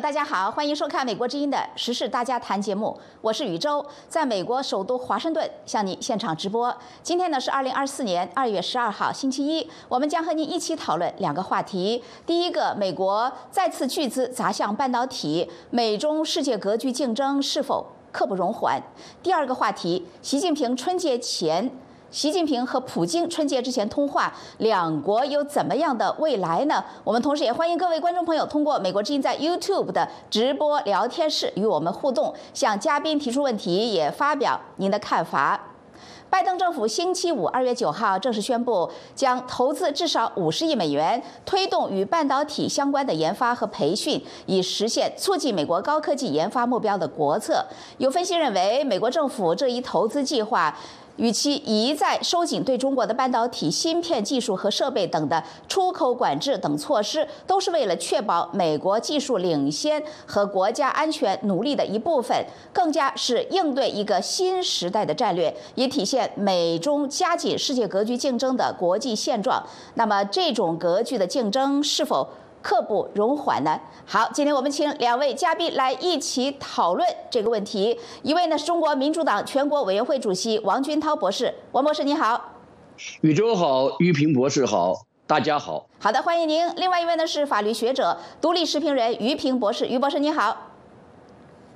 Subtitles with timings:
[0.00, 6.72] 大家好，欢迎收看《美国之音》的时事大家谈节目，我是宇宙，在美国首都华盛顿向你现场直播。
[7.02, 12.04] 今天呢是二零二四年二月十二号，星期一，我们将和您一起讨论两个话题。
[12.24, 18.80] 第一个，美国再次巨资砸向半导体，美中世界格局竞争是否刻不容缓？
[19.20, 21.72] 第二个话题，习近平春节前。
[22.10, 26.82] 习近平和普京春节之前通话，两国有怎么样的未来呢？
[27.04, 35.60] 我们同时也欢迎各位观众朋友通过美国之音在 YouTube 的直播聊天室与我们互动，向嘉宾提出问题，也发表您的看法。
[36.30, 47.66] 拜登政府星期五二月九号正式宣布，将投资至少五十亿美元，推动与半导体相关的研发和培训，以实现促进美国高科技研发目标的国策。
[47.98, 50.74] 有分析认为，美国政府这一投资计划。
[51.18, 69.62] 与其一再收紧对中国的半导体芯片技术和设备等的出口管制等措施，都是为了确保美国技术领先和国家安全努力的一部分，更加是应对一个新时代的战略，也体现美中加紧世界格局竞争的国际现状。
[69.94, 72.28] 那么，这种格局的竞争是否？
[72.62, 73.80] 刻不容缓呢。
[74.06, 77.98] 好，今天我们请两位嘉宾来一起讨论这个问题。
[78.22, 82.52] 一位呢是中国民主党全国委员会主席王军涛博士，王博士你好。
[83.20, 84.94] 宇宙好，玉平博士好，
[85.26, 85.86] 大家好。
[85.98, 86.68] 好的，欢迎您。
[86.76, 90.67] 另外一位呢是法律学者、独立时评人于平博士，于博士你好。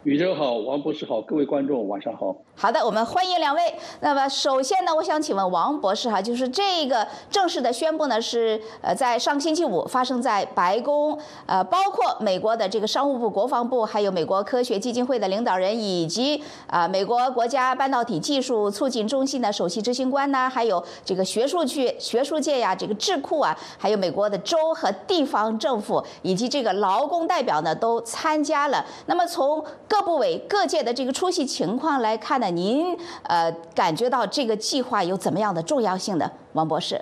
[0.05, 2.35] 宇宙好，王博士好，各位观众晚上好。
[2.57, 3.63] 好的，我们欢迎两位。
[4.01, 28.85] 那么首先呢，我想请问王博士哈，就是这个正式的宣布呢，是呃在上星期五发生在白宫，呃，包括美国的这个商务部、国防部，还有美国科学基金会的领导人，以及啊美国国家半导体技术促进中心的首席执行官呢，还有这个学术界、学术界呀，这个智库啊，还有美国的州和地方政府以及这个劳工代表呢，都参加了。
[29.07, 36.99] 那么从各部委各界的这个出席情况来看呢，您呃感觉到这个计划有怎么样的重要性呢，王博士？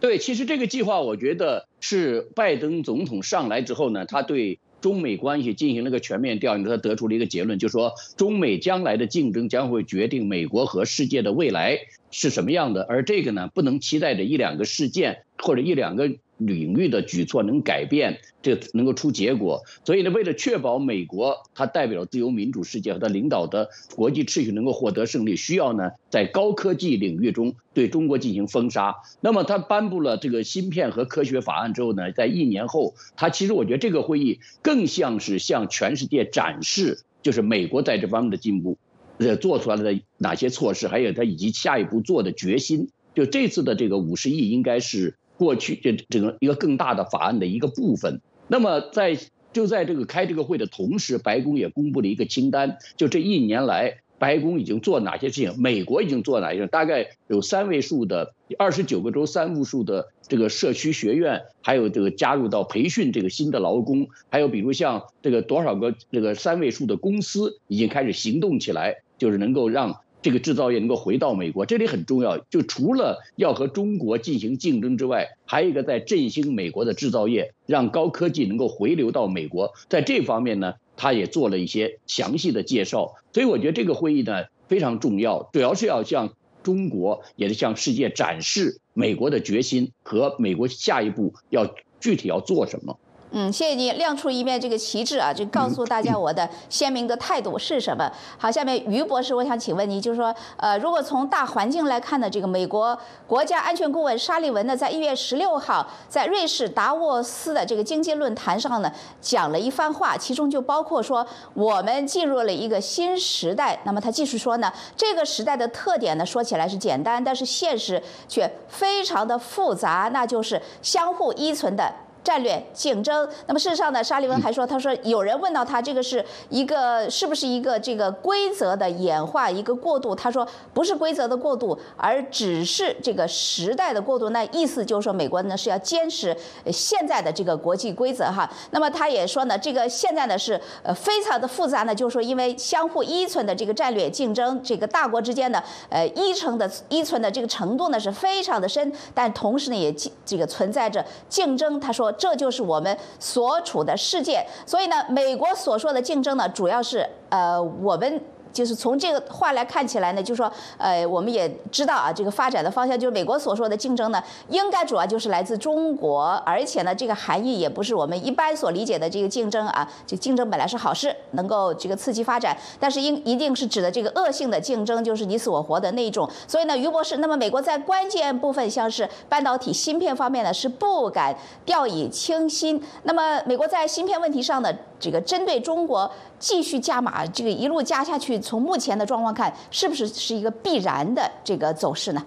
[0.00, 11.80] 对，其实这个计划我觉得是拜登总统上来之后呢，他对中美关系进行了个全面调研，他得出了一个结论，就是说中美将来的竞争将会决定美国和世界的未来
[12.10, 16.10] 是什么样的，而这个呢，不能期待着一两个事件或者一两个。
[16.40, 19.62] 领域的举措能改变，这能够出结果。
[19.84, 28.96] 所以呢，为了确保美国它代表自由民主世界和它领导的国际秩序能够获得胜利，需要呢在高科技领域中对中国进行封杀。
[29.20, 38.78] 那么他颁布了这个芯片和科学法案之后呢，在一年后，他其实我觉得这个会议更像是向全世界展示，就是美国在这方面的进步，
[39.18, 42.88] 呃，做出来的哪些措施，还有他以及下一步做的决心。
[43.12, 45.16] 就这次的这个五十亿，应该是。
[45.40, 48.20] 过去这整个一个更大的法案的一个部分。
[48.46, 49.16] 那么在
[49.54, 70.00] 就在这个开这个会的同时，白宫也公布了一个清单，就这一年来白宫已经做哪些事情，美国已经做哪些，大概有三位数的二十九个州三位数的这个社区学院，还有这个加入到培训这个新的劳工，还有比如像这个多少个这个三位数的公司已经开始行动起来，就是能够让。
[70.22, 72.38] 这个制造业能够回到美国，这里很重要。
[72.38, 79.72] 就除了要和中国进行竞争之外，还有一个在振兴美国的制造业，让高科技能够回流到美国。
[79.88, 83.14] 在这方面呢，他也做了一些详细的介绍。
[83.32, 92.98] 所以我觉得这个会议呢非常重要，主要是要向中国，也是向世界展示美国的决心和美国下一步要具体要做什么。
[93.32, 98.10] 嗯，谢谢你亮出一面这个旗帜啊，就告诉大家我的鲜明的态度是什么。
[98.36, 102.98] 好，下面于博士，我想请问你，就是说，呃，如果从大环境来看呢，这个美国
[103.28, 108.90] 国家安全顾问沙利文呢，在一月十六号在瑞士达沃斯的这个经济论坛上呢，
[109.20, 111.24] 讲了一番话，其中就包括说
[111.54, 113.78] 我们进入了一个新时代。
[113.84, 121.94] 那么他继续说呢，这个时代的特点呢，说起来是简单，但是现实却非常的复杂，那就是相互依存的。
[122.22, 123.28] 战略竞争。
[123.46, 130.14] 那么事实上呢，沙利文还说，他说有人问到他这个是一个是不是一个这个规则的演化，一个过渡？
[130.14, 134.30] 他说不是规则的过渡，而只是这个时代的过渡。
[134.30, 136.36] 那意思就是说，美国呢是要坚持
[136.72, 138.50] 现在的这个国际规则哈。
[138.70, 149.94] 那么他也说呢，这个现在呢是呃非常的复杂呢，就是说因为相互依存的这个战略竞争，这个大国之间的呃依存的依存的这个程度呢是非常的深，但同时呢也
[150.24, 151.80] 这个存在着竞争。
[151.80, 152.09] 他说。
[152.12, 176.28] 这就是我们所处的世界，所以呢，美国所说的竞争呢，主要是呃我们就是从这个话来看起来呢，就说，呃，我们也知道啊，这个发展的方向就是美国所说的竞争呢，应该主要就是来自中国，而且呢，这个含义也不是我们一般所理解的这个竞争啊，这竞争本来是好事，能够这个刺激发展，但是应一定是指的这个恶性的竞争，就是你死我活的那一种。
[176.48, 182.82] 所以呢，于博士，那么美国在关键部分，像是半导体芯片方面呢，是不敢掉以轻心。
[183.04, 188.39] 那么美国在芯片问题上呢，这个针对中国继续加码，这个一路加下去。
[188.40, 192.24] 从目前的状况看，是不是是一个必然的这个走势呢？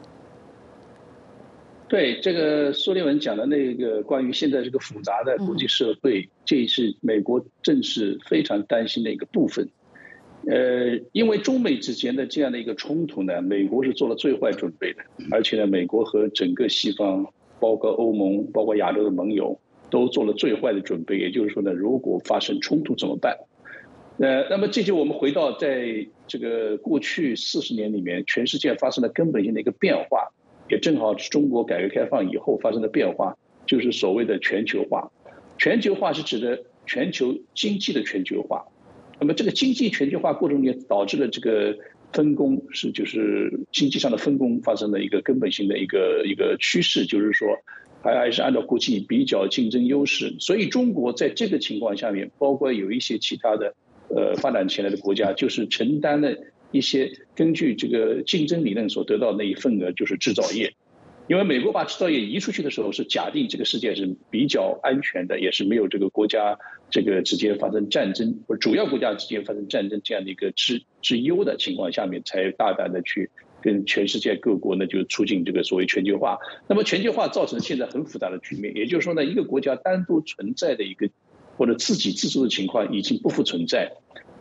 [1.88, 9.70] 对，这个苏利文讲的那个关于现在这个复杂的国际社会，这是美国正是非常担心的一个部分。
[10.48, 17.26] 呃，因为中美之间的这样的一个冲突呢，美国是做了最坏准备的，而且呢，美国和整个西方，
[17.60, 19.60] 包括欧盟，包括亚洲的盟友，
[19.92, 21.20] 都做了最坏的准备。
[21.20, 23.38] 也就是说呢，如果发生冲突怎么办？
[24.20, 30.32] 呃，那么这就我们回到在这个过去四十年里面，全世界发生了根本性的一个变化，
[30.70, 35.12] 也正好是中国改革开放以后发生的变化，就是所谓的全球化。
[35.58, 38.68] 全球化是指的全球经济的全球化。
[39.20, 41.76] 那么这个经济全球化过程中导致了这个
[42.12, 47.48] 分工是就是经济上的分工发生了一个根本性的一个一个趋势，就是说
[48.04, 50.36] 还还是按照国际比较竞争优势。
[50.40, 53.74] 所以中国在这个情况下面，包括有一些其他的。
[54.16, 56.36] 呃，发展起来的国家就是承担了
[56.72, 60.74] 一些根据这个竞争理论所得到那一份额，就是制造业。
[61.28, 73.32] 因为美国把制造业移出去的时候，是假定这个世界是比较安全的，也是没有这个国家这个之间发生战争或主要国家之间发生战争这样的一个之之忧的情况下面，才大胆的去
[73.62, 76.38] 跟全世界各国呢，就促进这个所谓全球化。
[76.68, 81.10] 那么全球化造成现在很复杂的局面，也就是说呢，一个国家单独存在的一个。
[81.58, 83.92] 或者自给自足的情况已经不复存在，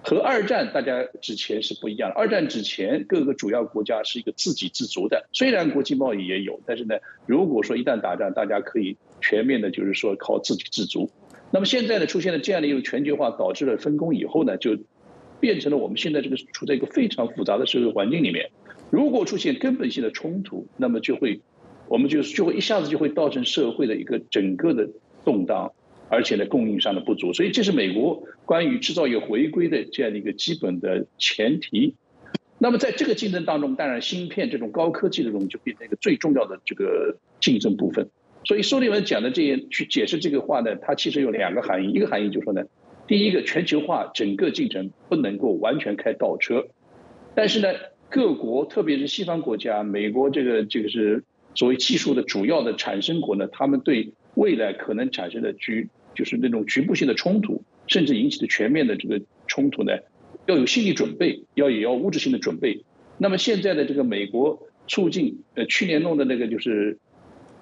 [0.03, 2.17] 和二战大家之前是不一样的。
[2.17, 11.11] 二战之前，各个主要国家是一个自给自足的，虽然国际贸易也有，但是呢，如果说一旦打仗，大家可以全面的，就是说靠自给自足。
[11.51, 14.79] 那么现在呢，出现了这样的一个全球化，导致了分工以后呢，就
[15.39, 18.51] 变成了我们现在这个处在一个非常复杂的社会环境里面。
[18.91, 21.41] 如果出现根本性的冲突，那么就会，
[21.89, 24.89] 我们就就会一下子就会造成社会的一个整个的
[25.25, 25.73] 动荡。
[26.13, 31.95] 而且呢，供应上的不足，所以这是美国关于制造业回归的这样的一个基本的前提。
[32.59, 38.11] 那么在这个竞争当中，当然芯片这种高科技的东西就变成一个最重要的这个竞争部分。
[38.45, 41.93] 所以苏利文讲的这些去解释这个话呢，它其实有两个含义。
[41.93, 42.63] 一个含义就是说呢，
[43.07, 46.67] 第一个全球化整个进程不能够完全开倒车，
[47.35, 47.69] 但是呢，
[48.11, 51.25] 各国特别是西方国家，美国这个这个是
[51.55, 55.89] 所谓技术的主要的产生国呢，他们对未来可能产生的局。
[56.15, 59.93] 就是那种局部性的冲突，甚至引起的全面的这个冲突呢，
[60.47, 62.85] 要有心理准备，要也要物质性的准备。
[63.19, 66.99] 那么现在的这个美国促进，呃，去年弄的那个就是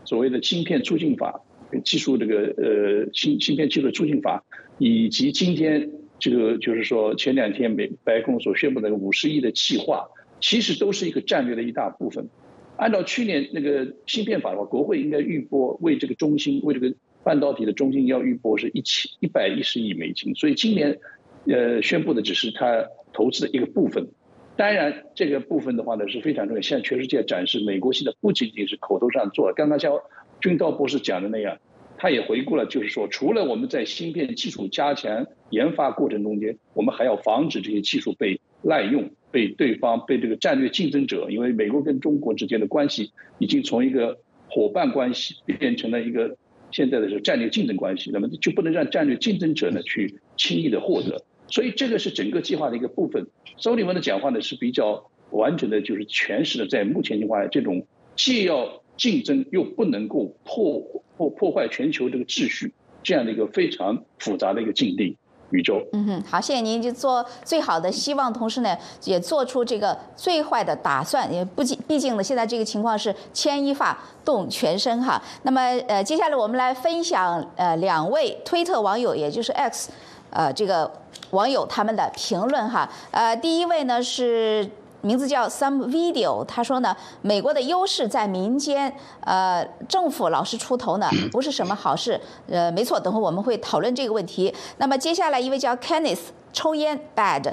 [0.05, 1.43] 所谓的芯片促进法，
[1.85, 4.45] 技术这个呃芯芯片技术促进法，
[4.79, 10.09] 以及今天这个就是说前两天美白宫所宣布的五十亿的计划，
[10.41, 12.29] 其实都是一个战略的一大部分。
[12.77, 16.95] 按照去年那个芯片法的话，国会应该预拨为这个中心为这个。
[17.23, 20.99] 半导体的中心要预拨是一千一百一十亿美金，所以今年，
[21.47, 24.09] 呃，宣布的只是它投资的一个部分。
[24.57, 29.53] 当然，这个部分的话呢是非常重要，向全世界展示美国现在不仅仅是口头上做。
[29.53, 29.93] 刚刚像
[30.41, 31.59] 军道博士讲的那样，
[31.99, 46.39] 他也回顾了，就是说，除了我们在芯片技术加强研发过程中间，我们还要防止这些技术被滥用，被对方被这个战略竞争者，因为美国跟中国之间的关系已经从一个伙伴关系变成了一个。
[46.73, 53.27] 现在的是战略竞争关系，那么就不能让战略竞争者呢去轻易的获得，所以这个是整个计划的一个部分。
[53.59, 57.87] 周立文的讲话呢是比较完整的，就是诠释了在目前情况下这种
[58.17, 60.81] 既要竞争又不能够破
[61.17, 62.73] 破破坏全球这个秩序
[63.03, 65.17] 这样的一个非常复杂的一个境地。
[65.51, 75.21] 宇宙，嗯哼，好，谢谢您，就做最好的希望，同时呢，也做出这个最坏的打算，也不仅，毕竟呢，现在这个情况是牵一发动全身哈。
[75.43, 79.91] 那么，呃，接下来我们来分享呃两位推特网友，也就是 X，
[80.31, 80.91] 呃，这个
[81.31, 82.89] 网友他们的评论哈。
[83.11, 84.71] 呃，第一位呢是。
[85.03, 92.21] 名字叫 Some Video，他说呢，美国的优势在民间，呃，政府老是出头呢， 不是什么好事。
[92.49, 94.55] 呃，没错，等会我们会讨论这个问题。
[94.77, 96.21] 那么接下来一位叫 Kenneth
[96.53, 97.53] 抽烟 bad，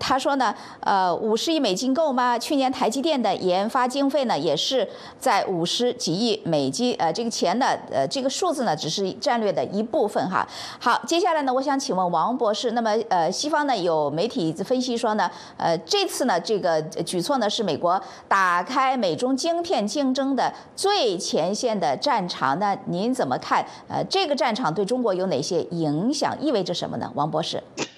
[0.00, 2.38] 他说呢，呃，五十亿美金够吗？
[2.38, 4.88] 去年台积电的研发经费呢，也是
[5.18, 10.46] 在五十几亿美金，呃，这个钱呢，呃，这个数字呢，只是战略的一部分哈。
[10.80, 23.64] 好，接下来呢，我想请问王博士，那么呃，西方呢有媒体分析说呢，呃，这次呢这个举措呢是美国打开美中晶片竞争的最前线的战场，那您怎么看？
[23.88, 26.36] 呃，这个战场对中国有哪些影响？
[26.40, 27.10] 意味着什么呢？
[27.14, 27.62] 王博士。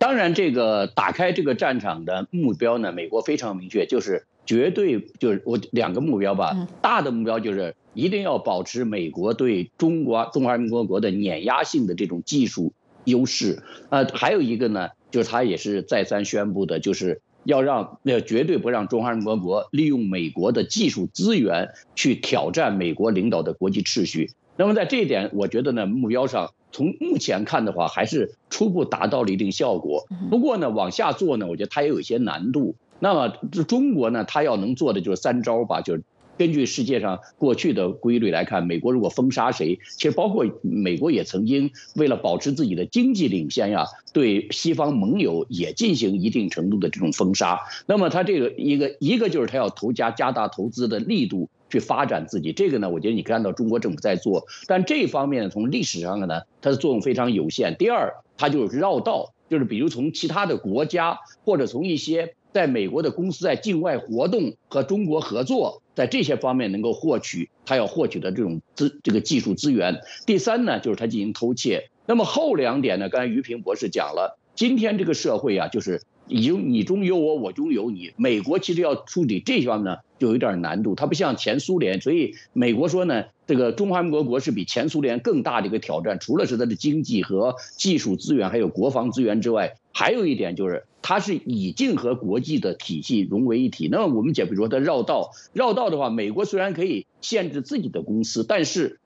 [0.00, 6.66] 当然，这个打开这个战场的目标呢，美国非常明确，就是绝对就是我两个目标吧。
[6.80, 12.72] 大的目标就是一定要保持美国对中国中华人民共和国的碾压性的这种技术
[13.04, 13.62] 优势。
[13.90, 24.30] 呃，还有一个呢，就是他也是再三宣布的，就是要让呃绝对不让中华人民共和国利用美国的技术资源去挑战美国领导的国际秩序。
[24.56, 26.52] 那么在这一点，我觉得呢，目标上。
[26.72, 30.06] 从目前看的话，还是初步达到了一定效果。
[30.30, 32.74] 不过呢，往下做呢，我觉得它也有一些难度。
[32.98, 36.02] 那么这中国呢，它要能做的就是三招吧，就是
[36.38, 47.60] 根据世界上过去的规律来看，美国如果封杀谁，其实包括美国也曾经为了保持自己的经济领先呀，对西方盟友也进行一定程度的这种封杀。
[47.86, 51.48] 那么它这个一个一个就是它要投加加大投资的力度。
[51.70, 57.76] 去发展自己，这个呢，我觉得你看到中国政府在做，但这方面从历史上的呢，它的作用非常有限。
[57.78, 70.00] 第二，它就是绕道，就是比如从其他的国家，或者从一些在美国的公司在境外活动和中国合作，在这些方面能够获取它要获取的这种资这个技术资源。
[70.26, 71.88] 第三呢，就是它进行偷窃。
[72.06, 78.12] 那么后两点呢，刚才于平博士讲了，今天这个社会啊，就是已经你中有我，我中有你。
[78.16, 79.98] 美国其实要处理这方面呢。
[80.20, 93.88] 就有点难度，它不像前苏联，所以美国说呢，这个中华民国国是比前苏联更大的一个挑战，除了是它的经济和技术资源，还有国防资源之外，还有一点就是它是已经和国际的体系融为一体。
[93.90, 99.00] 那么我们讲，比如说它绕道，绕道的话，美国虽然可以限制自己的公司，但是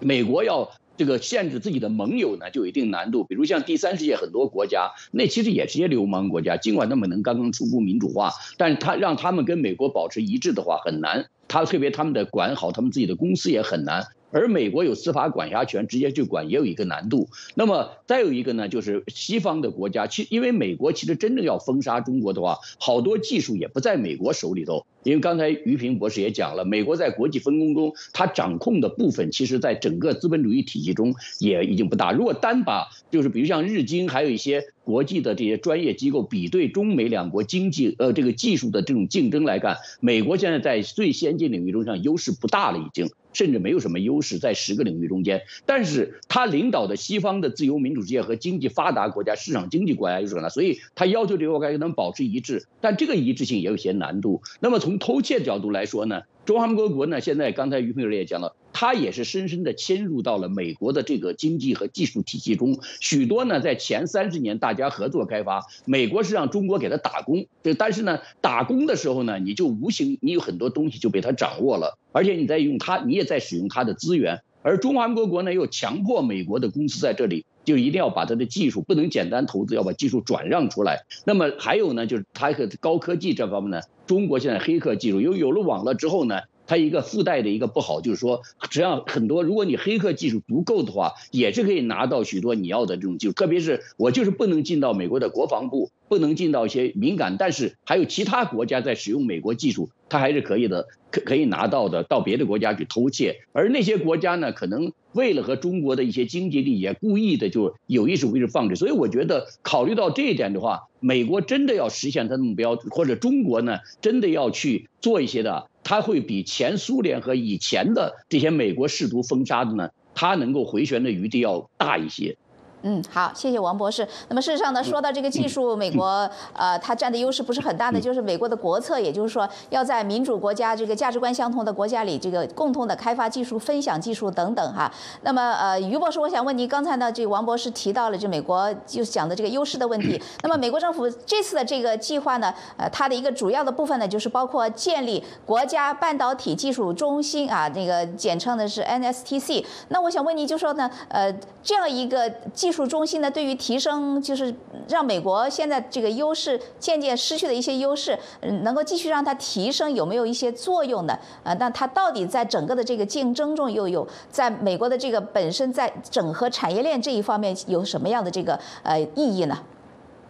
[0.00, 0.72] 美国要。
[0.96, 3.24] 这个限制自己的盟友呢，就有一定难度。
[3.24, 11.26] 比如像第三世界很多国家，那其实也是些流氓国家，尽管他们能刚刚初步民主化，但是他让他们跟美国保持一致的话很难。
[11.48, 14.08] 他特别他们的管好他们自己的公司也很难。
[14.36, 17.28] 而美国有司法管辖权，直接去管也有一个难度。
[17.54, 24.84] 那么再有一个呢，就是西方的国家，其因为美国其实真正要封杀中国的话，好多技术也不在美国手里头。
[25.04, 32.10] 因为刚才于平博士也讲了，美国在国际分工中，它掌控的部分，其实在整个资本主义体系中也已经不大。
[32.10, 43.08] 如果单把就是比如像日经，还有一些国际的这些专业机构比对中美两国经济呃这个技术的这种竞争来看，美国现在在最先进领域中上优势不大了，已经。
[43.36, 54.40] 甚至没有什么优势在十个领域中间，但是他领导的西方的自由民主世界和经济发达国家、市场经济国家有什么，所以他要求这个国家能保持一致，但这个一致性也有些难度。
[54.58, 56.22] 那么从偷窃角度来说呢？
[56.46, 62.78] 中华民国呢，现在刚才于朋友也讲了，他也是深深的侵入到了美国的这个经济和技术体系中。
[63.00, 74.40] 许多呢，在前三十年大家合作开发，美国是让中国给他打工，这但是呢，打工的时候呢，你就无形你有很多东西就被他掌握了，而且你在用他，你也在使用他的资源。
[74.62, 81.04] 而中华民国呢，又强迫美国的公司在这里就一定要把它的技术不能简单投资，要把技术转让出来。
[81.26, 83.80] 那么还有呢，就是它和高科技这方面呢。
[84.06, 93.32] 中国现在黑客技术，因为有了网络之后呢，它一个附带的一个不好就是说，实际上很多，如果你黑客技术足够的话，也是可以拿到许多你要的这种技术。
[93.32, 103.36] 特别是我就是不能进到美国的国防部，不能进到一些敏感，但是还有其他国家在使用美国技术，它还是可以的，可可以拿到的，到别的国家去偷窃。
[103.52, 108.76] 而那些国家呢，可能为了和中国的一些经济利益，故意的就有意识为之放置。
[108.76, 110.88] 所以我觉得，考虑到这一点的话。
[110.98, 122.36] 美国真的要实现它的目标，或者中国呢，真的要去做一些的，它会比前苏联和以前的这些美国试图封杀的呢，它能够回旋的余地要大一些。
[122.82, 124.06] 嗯，好，谢谢王博士。
[124.28, 134.90] 那么事实上呢，说到这个技术，美国呃，它占的优势不是很大的，就是美国的国策，也就是说要在民主国家这个价值观相同的国家里，这个共同的开发技术、分享技术等等哈。
[135.22, 140.22] 那么呃，于博士，我想问您，刚才呢，这个王博士提到了就美国就讲的这个优势的问题。
[140.42, 149.64] 那么美国政府这次的这个计划呢，呃，它的一个主要的部分呢，就是包括建立国家半导体技术中心啊，那个简称的是 NSTC。
[149.88, 152.30] 那我想问您，就说呢，呃，这样一个
[152.66, 152.84] 技术。
[152.84, 154.52] 中心呢，对于提升就是
[154.88, 158.18] 让美国现在这个优势渐渐失去的一些优势，
[158.64, 161.16] 能够继续让它提升，有没有一些作用呢？
[161.44, 169.56] 呃，那它到底在整个的这个竞争中又有在美国的这个本身在整合产业链这一方面有什么样的这个呃意义呢？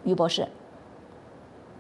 [0.05, 0.47] 于博士。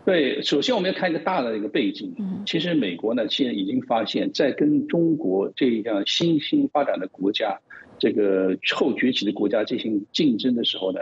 [0.06, 2.14] 对，首先我们要看一个大的一个背景。
[2.46, 7.58] 其实美国呢，现在已经发现，在跟中国这样新兴发展的国家、
[7.98, 11.00] 这个后崛起的国家进行竞争的时候呢，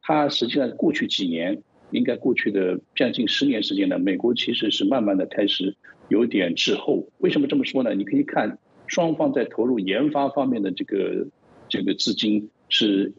[0.00, 5.76] 它实际上过去几年，应该过去的将近十年时间呢，美国其实是慢慢的开始
[6.08, 7.06] 有点滞后。
[7.18, 7.94] 为什么这么说呢？
[7.94, 11.26] 你可以看双方在投入研发方面的这个
[11.68, 13.12] 这个资金是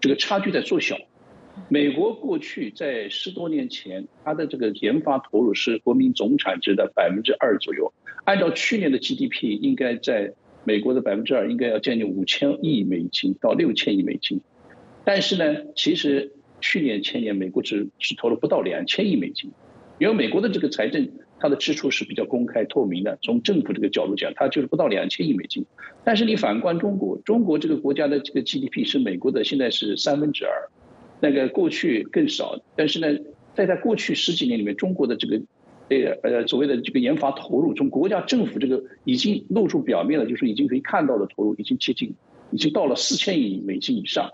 [0.00, 0.96] 这个差距在缩小。
[1.68, 7.92] 美国过去在十多年前，它的这个研发投入是国民总产值的百分之二左右。
[8.24, 14.40] 按照去年的 GDP，应该在美国的百分之二，应该要将近五千亿美金到六千亿美金。
[15.04, 19.50] 但是呢，其实去年前年美国只只投了不到两千亿美金。
[19.98, 25.64] 因为美国的这个财政，它的支出是比较公开透明的，从政府这个角度讲，它就是不到两千亿美金。
[26.04, 30.70] 但是你反观中国，中国这个国家的这个 GDP 是美国的现在是三分之二。
[31.22, 33.16] 那个过去更少，但是呢，
[33.54, 35.40] 在在过去十几年里面，中国的这个，
[35.88, 42.16] 呃呃所谓的这个研发投入，从国家政府这个已经露出表面了，就是已经可以看到的投入已经接近，
[42.50, 44.32] 已经到了四千亿美金以上。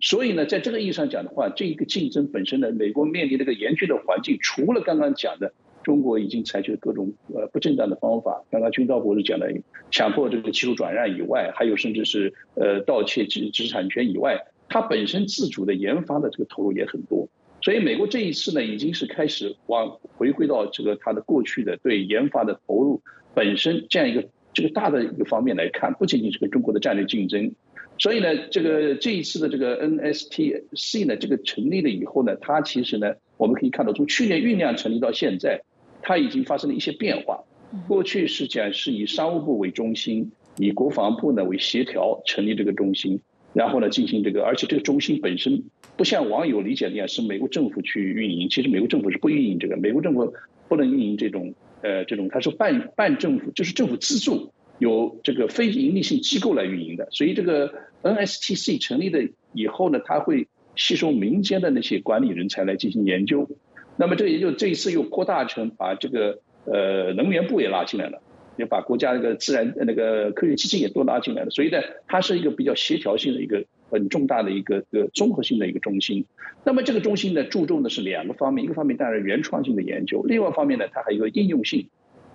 [0.00, 5.52] 所以呢，在这个意义上讲的话，这一个竞争本身呢，美国面临这个严峻的环境，除了刚刚讲的
[5.84, 9.54] 中国已经采取各种呃不正当的方法，刚刚军刀博士讲的
[9.92, 14.44] 强迫这个技术转让以外，还有甚至是呃盗窃知知识产权以外。
[14.74, 17.28] 它本身自主的研发的这个投入也很多，
[17.62, 23.00] 所以美国这一次呢，已经是开始往回归到这个它的过去的对研发的投入
[23.34, 27.52] 本身这样一个这个大的一个方面来看，不仅仅是跟中国的战略竞争。
[27.98, 35.62] 所以呢，这个这一次的这个 NSTC 呢，这个成立了以后呢，它其实呢，我们可以看到从去年酝酿成立到现在，
[36.02, 37.44] 它已经发生了一些变化。
[37.86, 43.20] 过去是讲是以商务部为中心，以国防部呢为协调成立这个中心。
[43.54, 45.62] 然后呢，进行这个，而且这个中心本身
[45.96, 50.34] 不像网友理解那样是美国政府去运营，其实美国政府是不运营这个，美国政府
[50.68, 57.06] 不能运营这种，呃，这种它是半半政府，就是政府资助，由这个非盈利性机构来运营的。
[57.12, 63.48] 所以这个 NSTC 成立的以后呢，它会吸收民间的那些管理人才来进行研究。
[63.96, 68.20] 那么这也就这一次又扩大成把这个呃能源部也拉进来了。
[68.56, 76.24] 也把国家那个自然那个科学基金也都拉进来了，所以呢，它是一个比较协调性的一个很重大的一个个综合性的一个中心。
[76.64, 81.88] 那么这个中心呢，注重的是两个方面，一个方面当然原创性的研究，另外一方面呢，它还有一个应用性。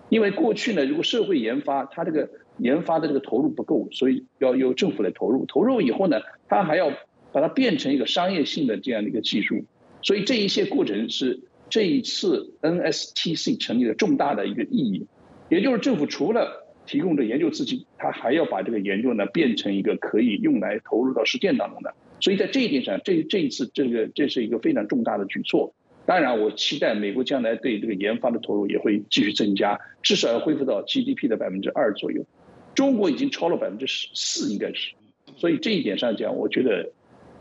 [0.10, 5.46] 因为过去呢，如果社会研发它这个研发的这个投入不够，所以要由政府来投入。
[5.46, 6.92] 投入以后呢，它还要
[7.32, 9.64] 把它变成一个商业性的这样的一个技术。
[10.02, 15.06] 所以这一些过程是这一次 NSTC 成立的重大的一个意义。
[15.50, 21.94] 也就是政府除了提供这研究资金，他还要把这个研究呢变成一个可以用来投入到实践当中的。
[22.22, 25.74] 所以在这一点上，这这一次这个这是一个非常重大的举措。
[26.06, 32.26] 当然，我期待美国将来对这个研发的投入也会继续增加，至少要恢复到 GDP 的百分之二左右。
[32.74, 34.94] 中国已经超了百分之十四，应该是。
[35.38, 36.92] 所以这一点上讲，我觉得。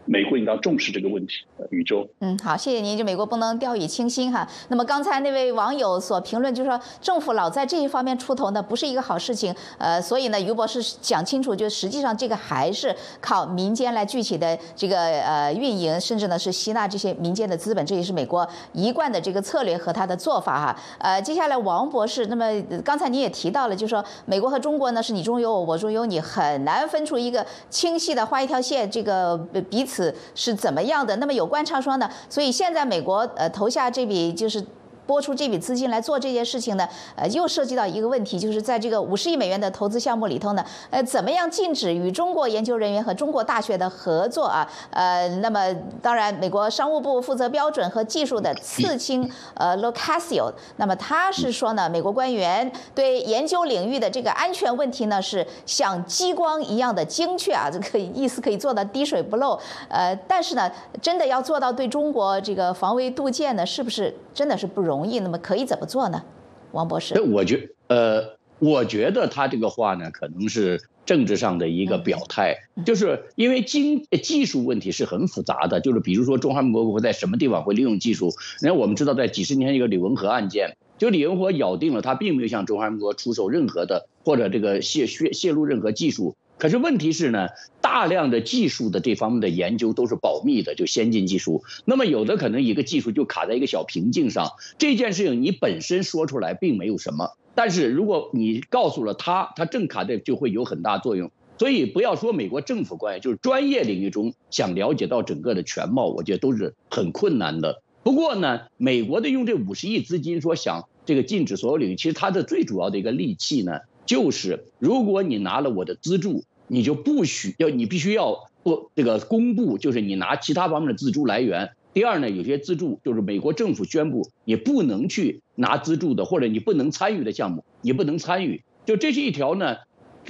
[0.08, 2.08] 美国应当重视这个问题，宇宙。
[2.20, 2.96] 嗯，好，谢谢您。
[2.96, 4.48] 就美国不能掉以轻心哈。
[4.68, 9.54] 那么刚才那位网友所评论，就是说政府老在这一方面出头呢，不是一个好事情。
[9.76, 20.76] 呃，所以呢，于博士讲清楚，就实际上这个还是靠民间来具体的这个呃运营，甚至呢是吸纳这些民间的资本，这也是美国一贯的这个策略和他的做法哈。
[20.98, 22.46] 呃，接下来王博士，那么
[22.82, 29.36] 刚才您也提到了，就是说美国和中国呢是你中有我，我中有你，很难分出一个清晰的画一条线，这个
[29.68, 29.97] 彼此。
[30.34, 31.16] 是怎么样的？
[31.16, 32.10] 那么有观察说呢？
[32.28, 34.64] 所以现在美国呃投下这笔就是。
[35.08, 44.70] 拨出这笔资金来做这件事情呢，呃，又涉及到一个问题，就是在这个五十亿美元的投资项目里头呢，呃，怎么样禁止与中国研究人员和中国大学的合作啊？
[44.90, 59.58] 呃，那么当然，美国商务部负责标准和技术的次青呃 Locasio，那么他是说呢，美国官员对研究领域的这个安全问题呢，是像激光一样的精确啊，这可以意思可以做到滴水不漏。
[59.88, 64.97] 呃，但是呢，真的要做到对中国这个防微杜渐呢，是不是真的是不容？
[64.98, 66.24] 容易，那么可以怎么做呢？
[66.72, 78.32] 王博士，我觉呃，我觉得他这个话呢，可能是政治上的一个表态，就是因为经技术问题是很复杂的，就是比如说中华民国会在什么地方会利用技术？
[78.60, 86.34] 那我们知道，在几十年前一个李文和案件，就李文和咬定了他并没有向中华民国出售任何的或者这个泄泄泄露任何技术。
[86.58, 87.48] 可是问题是呢，
[87.80, 91.62] 大量的技术的这方面的研究都是保密的，就先进技术。
[91.84, 101.30] 那么有的可能一个技术就卡在一个小瓶颈上，这件事情你本身说出来并没有什么，但是如果你告诉了他，他正卡在就会有很大作用。
[101.58, 107.82] 所以不要说美国政府官员，就是专业领域中想了解到整个的全貌，我觉得都是很困难的。
[108.04, 121.72] 不过呢，美国的用这五十亿资金说想这个禁止所有领域，其实它的最主要的一个利器呢，就是如果你拿了我的资助，你就不许要你必须要不这个公布，就是你拿其他方面的资助来源。
[121.92, 128.62] 第二呢，有些资助就是美国政府宣布你不能去拿资助的，或者你不能参与的项目，你不能参与。
[128.86, 129.76] 就这是一条呢，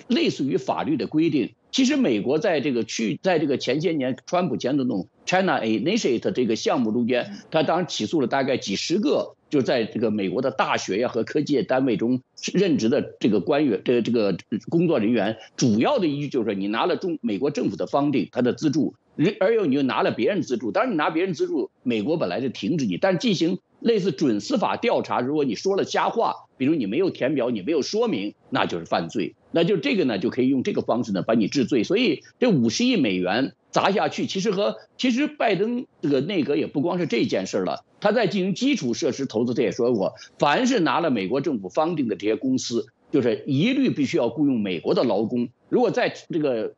[0.08, 1.54] 类似于法律的规定。
[1.70, 14.37] 其实美国在这个去在这个前些年，川普前总统 China Initiate 这个项目中间，他当然起诉了大概几十个，就在这个美国的大学呀和科技单位中任职的这个官员，这个这个
[14.68, 18.94] 工作人员，主要的依据就是，你拿了中美国政府的方定他的资助，
[19.40, 23.58] 而又你又拿了别人资助，当然你拿别人资助，美国本来就停止你，但进行。
[23.80, 29.37] 类似准司法调查，如果你说了瞎话，比如你没有填表，你没有说明，那就是犯罪。
[29.50, 31.84] 那就这个呢，就可以用这个方式呢把你治罪。
[31.84, 37.84] 所以这五十亿美元砸下去，其实和其实拜登这个内阁也不光是这件事了。
[38.00, 45.48] 他在进行基础设施投资，他也说过，凡是拿了美国政府方定的这些公司，就是一律必须要雇佣美国的劳工。
[45.68, 46.74] 如果在这个。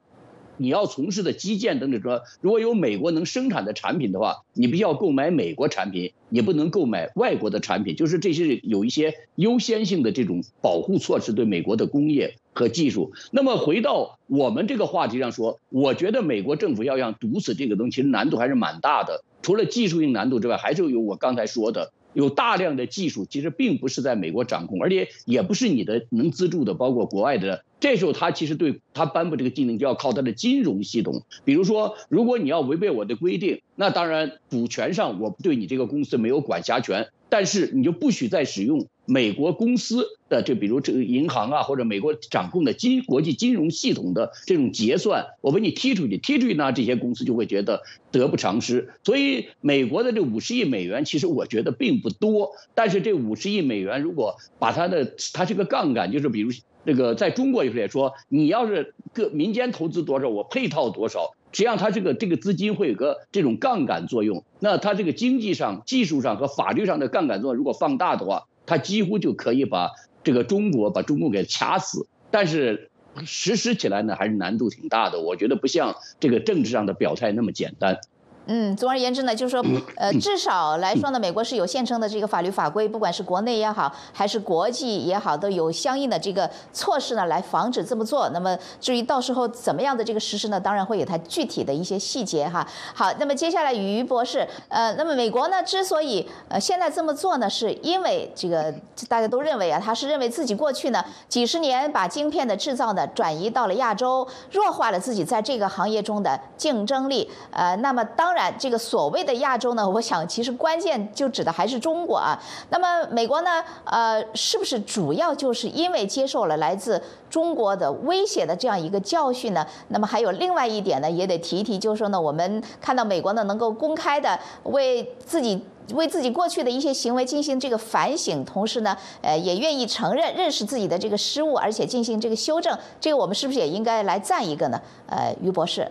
[0.60, 7.96] 你要从事的基建等等说，如果有美国能生产的产品的话，你必须要购买美国产品，你不能购买外国的产品。
[7.96, 13.12] 就是这些有一些优先性的这种保护措施对美国的工业和技术。
[13.30, 19.24] 那么回到我们这个话题上说，我觉得美国政府要想堵死这个东西，其实难度还是蛮大的。
[19.40, 21.92] 除了技术性难度之外，还是有我刚才说的。
[22.12, 27.64] 有大量的技术，其实并不是在美国掌控，而且也不是你的能资助的，包括国外的。
[27.78, 31.22] 这时候他其实对他颁布这个禁令，就要靠他的金融系统。
[31.44, 37.08] 比如说，如果你要违背我的规定，那当然股权上我对你这个公司没有管辖权。
[37.32, 48.90] 但是你就不许再使用美国公司的，就比如这个银行啊，或者美国掌控的金国际金融系统的这种结算，我把你踢出去，踢出去呢，这些公司就会觉得得不偿失。
[49.02, 52.52] 所以美国的这五十亿美元，其实我觉得并不多。
[52.76, 56.52] 但是这五十亿美元，如果把它的它是个杠杆，就是比如
[56.84, 61.34] 那个在中国有时也说，你要是各民间投资多少，我配套多少。
[61.52, 64.44] 实际上，它这个这个资金会有个这种杠杆作用。
[64.60, 69.90] 那它这个经济上、技术上和法律上的杠杆作用，如果放大的话，他几乎就可以把
[70.22, 72.06] 这个中国把中共给掐死。
[72.30, 72.88] 但是
[73.26, 75.20] 实施起来呢，还是难度挺大的。
[75.20, 77.98] 我觉得不像这个政治上的表态那么简单。
[78.46, 79.64] 嗯，总而言之呢，就是说，
[79.96, 88.28] 呃，至少来说呢，美国是有现成的这个法律法规，不管是国内也好，还是国际也好，都有相应的这个措施呢，来防止这么做。
[88.30, 92.66] 那么至于到时候怎么样的这个实施呢，当然会有它具体的一些细节哈。
[92.94, 98.74] 好，那么接下来于博士，呃，那么美国呢之所以呃现在这么做呢，是因为这个
[99.08, 107.30] 大家都认为啊，他是认为自己过去呢几十年把晶片的制造呢转移到了亚洲，弱化了自己在这个行业中的竞争力。
[107.52, 108.54] 呃，那么当当然。
[108.56, 112.40] 这个所谓的亚洲呢，我想其实关键就指的还是中国啊。
[112.68, 119.66] 那么美国呢，呃，是不是主要就是因为接受了来自中国的威胁的这样一个教训呢？
[119.88, 125.64] 那么还有另外一点呢，也得提一提，就是说呢，我们看到美国呢能够公开的为自己
[125.94, 134.80] 为自己过去的一些行为进行这个反省，同时呢，呃，也愿意承认认识自己的这个失误，而且进行这个修正，这个我们是不是也应该来赞一个呢？
[135.08, 135.90] 呃，于博士。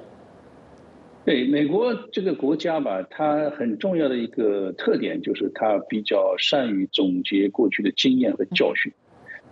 [1.29, 8.91] 对美国这个国家吧，它很重要的一个特点就是它比较善于总结过去的经验和教训，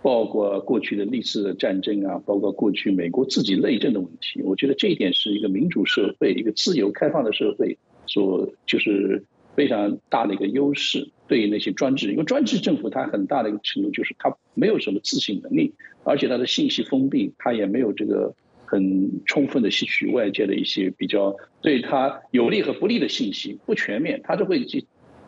[0.02, 4.42] 包括过去的历次的战争啊，包括过去美国自己内政的问题。
[4.42, 9.22] 我觉得这一点是一个民主社会、一个自由开放的社会所就是
[9.54, 11.08] 非常大的一个优势。
[11.28, 18.34] 对于那些专制，因为专制政府它很大的一个程度就是它没有什么自省能力，而且它的信息封闭，它也没有这个。
[18.70, 24.84] 很充分的吸取外界的一些比较对他有利和不利的信息，不全面，他就会去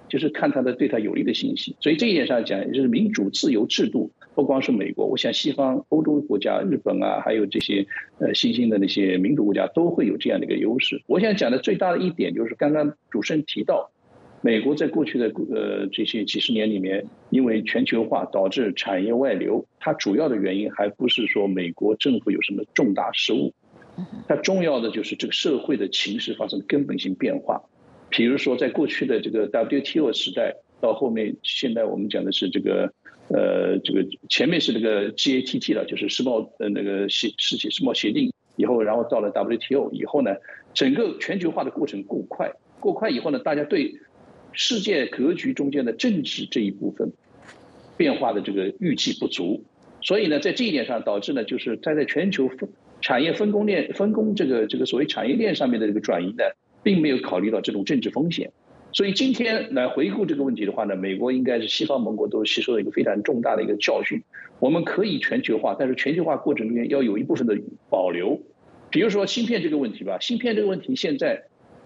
[0.08, 1.74] 就是看他的对他有利的信息。
[1.80, 7.86] 所以这一点上讲，就是民主自由制度，不光是美国，我想西方欧洲国家、日本啊，还有这些
[8.18, 11.02] 呃新兴的那些民主国家都会有这样的一个优势。
[11.06, 13.90] 我想讲的最大的一点就是刚刚主持人提到。
[14.42, 23.52] 美国在过去的呃这些几十年里面，因为全球化导致产业外流，它主要的原因还不是说美国政府有什么重大失误，
[24.26, 27.62] 它重要的就是这个社会的情势发生根本性变化。
[28.08, 32.92] 比如说，在过去的这个 WTO 时代，到后面现在我们讲的是这个
[33.28, 40.32] 呃这个前面是这个 GATT 了，就是世贸呃那个协世界世贸协定以后，然后到了 WTO 以后呢，
[40.72, 42.50] 整个全球化的过程过快，
[42.80, 43.94] 过快以后呢，大家对
[44.52, 47.12] 世界格局中间的政治这一部分
[47.96, 49.64] 变化的这个预计不足，
[50.02, 52.68] 所以呢，在这一点上导致呢，就是在在全球分
[53.00, 56.44] 产业分工链分工这个这个所谓产业链上面的这个转移呢，
[56.82, 58.52] 并没有考虑到这种政治风险，
[58.92, 64.22] 所以今天来回顾这个问题的话呢，美国应该是西方盟国都吸收了一个非常重大的一个教训。
[64.58, 67.58] 我们可以全球化，但是全球化过程中间要有一部分的
[67.88, 68.42] 保留。
[68.90, 71.44] 比如说芯片这个问题吧，芯片这个问题现在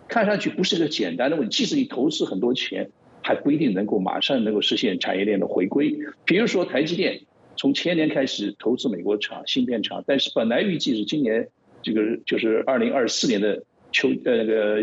[0.09, 2.91] 看上去不是个简单的问题，即使你投资很多钱，
[3.23, 5.97] 还不一定能够马上能够实现产业链的回归。
[6.25, 7.21] 比如说台积电
[7.57, 11.49] 从前年开始投资美国厂芯片厂，但是本来预计是今年
[11.83, 13.63] 这个就是二零二四年的
[13.93, 14.83] 秋呃那个。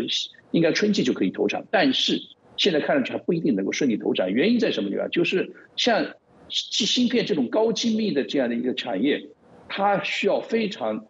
[0.52, 2.20] 应该春季就可以投产，但是
[2.58, 4.30] 现在看上去还不一定能够顺利投产。
[4.30, 5.08] 原因在什么地方？
[5.08, 6.14] 就是像
[6.50, 9.28] 芯芯片这种高精密的这样的一个产业，
[9.70, 11.06] 它需要非常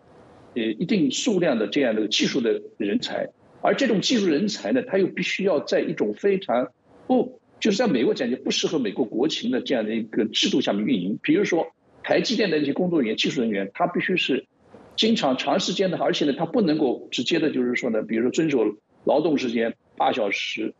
[0.54, 3.30] 呃一定数量的这样的技术的人才，
[3.62, 6.72] 而这种技术人才呢，他又必须要在一种非常
[7.06, 11.18] 不就是在美国讲就不适合美国国情的这样的一个制度下面运营。
[11.22, 11.68] 比如说
[12.02, 14.46] 台积电的一些工作人员、技术人员，他必须是
[14.96, 18.58] 经常长时间的，而且呢，他不能够直接的，就是说呢，比如说遵守。
[19.04, 20.74] 劳动时间八小时，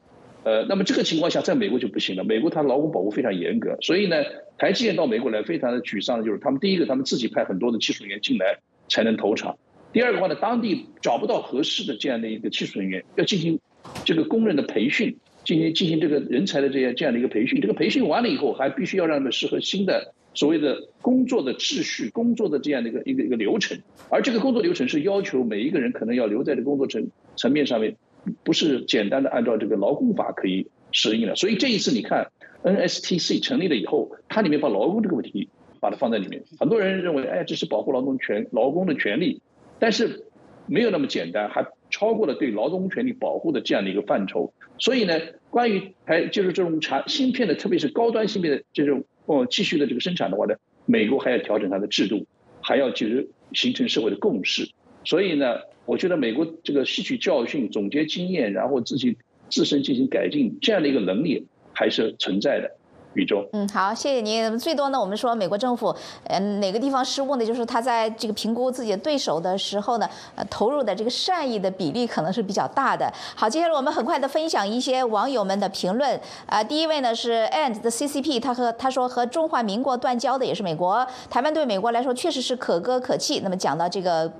[0.45, 2.23] 呃，那么这个情况下，在美国就不行了。
[2.23, 4.15] 美国它劳工保护非常严格，所以呢，
[4.59, 9.57] 台积电到美国来非常的沮丧就是，他们第一个，他们自己派很多的技术人员进来才能投产；
[9.93, 13.59] 第二个话呢，当地找不到合适的这样的一个技术人员，要进行
[14.05, 17.61] 这个工人的培训，进行进行这个人才的这样这样的一个培训。
[17.61, 23.79] 这个培训完了以后，还必须要让他们适合新的所谓的工作的秩序、工作的这样的一个一个一个流程，
[24.09, 27.97] 而这个工作流程是要求每一个人可能要留在这工作层层面上面。
[28.45, 32.31] 不是简单的按照这个劳工法可以适应的，所以这一次你看
[32.63, 35.49] ，NSTC 成立了以后，它里面把劳工这个问题
[35.81, 36.41] 把它放在里面。
[36.61, 39.43] 很多人认为，哎，这是保护劳动权、劳工的权利，
[39.83, 40.27] 但是
[40.69, 44.55] 没有那么简单，还超过了对劳动权利保护的这样的一个范畴。
[44.79, 45.19] 所以呢，
[45.51, 50.55] 关于还就是这种产芯片的，特别是高端芯片的这种哦继续的这个生产的话呢，
[50.87, 52.29] 美国还要调整它的制度，
[52.61, 54.71] 还要就是形成社会的共识。
[55.05, 55.57] 所以呢。
[55.85, 59.19] 我觉得美国这个吸取教训、总结经验，然后自己
[59.51, 62.71] 自身进行改进，这样的一个能力还是存在的。
[63.15, 64.59] 宇宙，嗯，好，谢谢您。
[64.59, 65.95] 最多呢，我们说美国政府，
[66.25, 67.45] 嗯，哪个地方失误呢？
[67.45, 73.13] 就是他在这个评估自己的对手的时候呢，呃，投入的这个善意的比例可能是比较大的。
[73.35, 76.19] 好，接下来我们很快的分享一些网友们的评论。
[76.47, 83.41] 啊，第一位呢是 And 的 CCP，他和他说和中华民国断交的也是美国，台湾对美国来说确实是可歌可泣。
[83.41, 84.33] 那么讲到这个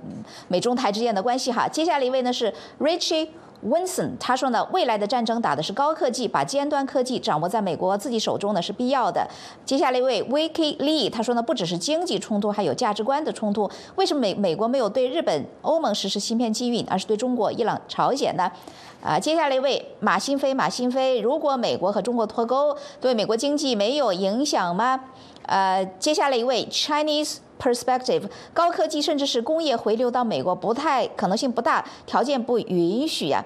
[0.47, 3.27] 美中台之间的关系哈，接下来一位呢是 Richie。
[3.67, 9.27] Winson 他说呢，未来的战争打的是高科技，把尖端科技掌握在美国自己手中呢是必要的。
[9.65, 13.69] 接下来一位 Vicky Lee 他说呢，不只是经济冲突，还有价值观的冲突。
[13.95, 18.51] 为什么美美国没有对日本、欧盟实施芯片禁运，而是对中国、伊朗、朝鲜呢？
[19.01, 24.99] 啊，接下来一位马新飞，马新飞，如果美国和中国脱钩，对美国经济没有影响吗？
[25.45, 28.23] 呃，接下来一位 Chinese Perspective，
[28.53, 33.43] 高科技甚至是工业回流到美国不太可能性不大，条件不允许呀。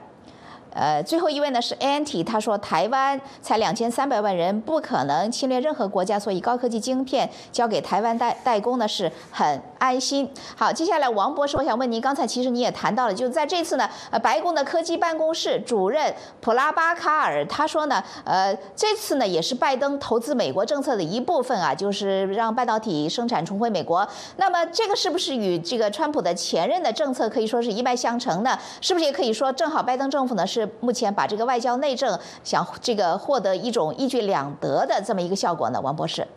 [0.77, 10.31] 呃，最后一位呢是 Anti，他说台湾才两千三百万人，不可能侵略任何国家，所以高科技晶片交给台湾代代工呢是很安心。
[10.55, 24.07] 好，接下来王博士，我想问您，刚才其实你也谈到了，就在这次呢，呃，白宫的科技办公室主任普拉巴卡尔他说呢，呃，这次呢也是拜登投资美国政策的一部分啊，就是让半导体生产重回美国。
[24.35, 28.55] 那么这个是不是与这个川普的前任的政策可以说是一脉相承呢？
[28.79, 30.66] 是不是也可以说正好拜登政府呢是？
[30.79, 36.27] 目前把这个外交内政想这个获得一种一举两得的这么一个效果呢，王博士。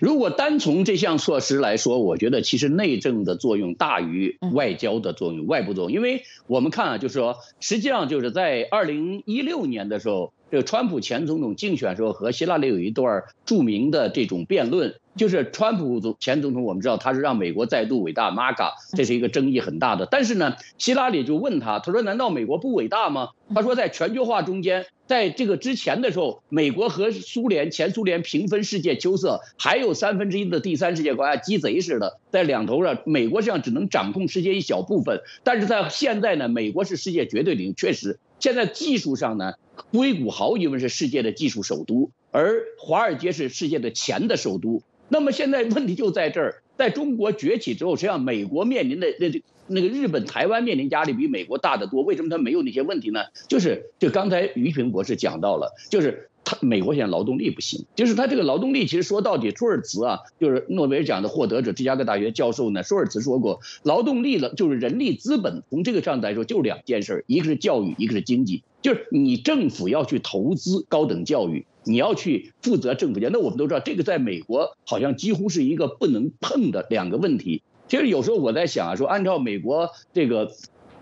[0.00, 14.94] 如果单从这项措施来说，我觉得其实内政的作用大于外交的作用、外部作用，因为我们看啊，就是说，实际上就是在二零一六年的时候，这个川普前总统竞选时候和希拉里有一段著名的这种辩论。
[15.16, 20.06] 就是川普总前总统，我们知道他是让美国再度伟大，MAGA，这是一个争议很大的。
[20.10, 35.22] 但是呢，希拉里就问他，他说：“难道美国不伟大吗？”他说：“在全球化中间，在这个之前的时候，美国和苏联、前苏联平分世界秋色，还有三分之一的第三世界国家鸡贼似的在两头上，美国实际上只能掌控世界一小部分。
[35.42, 39.54] 但是在现在呢，美国是世界绝对领，确实现在技术上呢，
[39.92, 52.02] 硅谷毫无疑问是世界的技术首都，而华尔街是世界的钱的首都。”那么现在问题就在这儿，在中国崛起之后，实际上美国面临的那那个日本、台湾面临压力比美国大得多。
[52.02, 53.20] 为什么它没有那些问题呢？
[53.48, 71.66] 就是就刚才于平博士讲到了，就是他美国现在劳动力不行，就是他这个劳动力其实说到底，舒尔茨啊，就是诺贝尔奖的获得者，芝加哥大学教授呢，舒尔茨说过，劳动力了就是人力资本，从这个上来说就两件事，一个是教育，一个是经济，就是你政府要去投资高等教育。
[71.82, 77.62] 你要去负责政府间，那我们都知道，这个在美国好像几乎是一个不能碰的两个问题。
[77.88, 80.52] 其实有时候我在想啊，说按照美国这个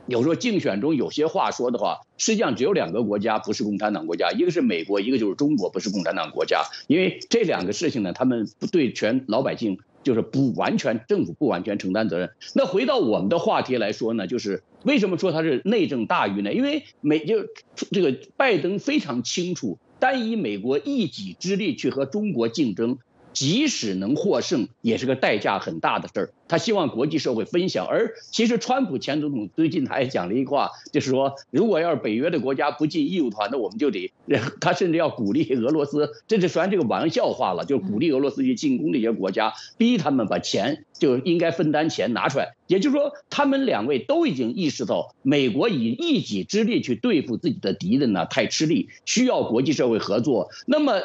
[0.07, 6.63] 有时候竞选中有些话说的话，实际上只有两个国家不是共产党国家，一个是美国，一个就是中国不是共产党国家。
[6.87, 12.31] 因为这两个事情呢，他们不对全老百姓就是不完全，政府不完全承担责任。
[12.55, 16.53] 那回到我们的话题来说呢，就是为什么说它是内政大于呢？
[16.53, 17.47] 因为美就
[17.91, 22.99] 这个拜登非常清楚，单以美国一己之力去和中国竞争。
[23.33, 26.31] 即使能获胜，也是个代价很大的事儿。
[26.49, 27.87] 他希望国际社会分享。
[27.87, 34.11] 而其实，川普前总统最近他也讲了一句话，就是说，如果要是北约的国家不进义务团，那我们就得，
[34.61, 42.55] 他甚至要鼓励俄罗斯，这是算这个玩笑话了，就鼓励俄罗斯去进攻这些国家，逼他们把钱就应该分担钱拿出来。
[42.67, 50.49] 也就是说，他们两位都已经意识到，美国以一己之力去对付自己的敌人呢，太吃力，需要国际社会合作。
[50.67, 51.03] 那么，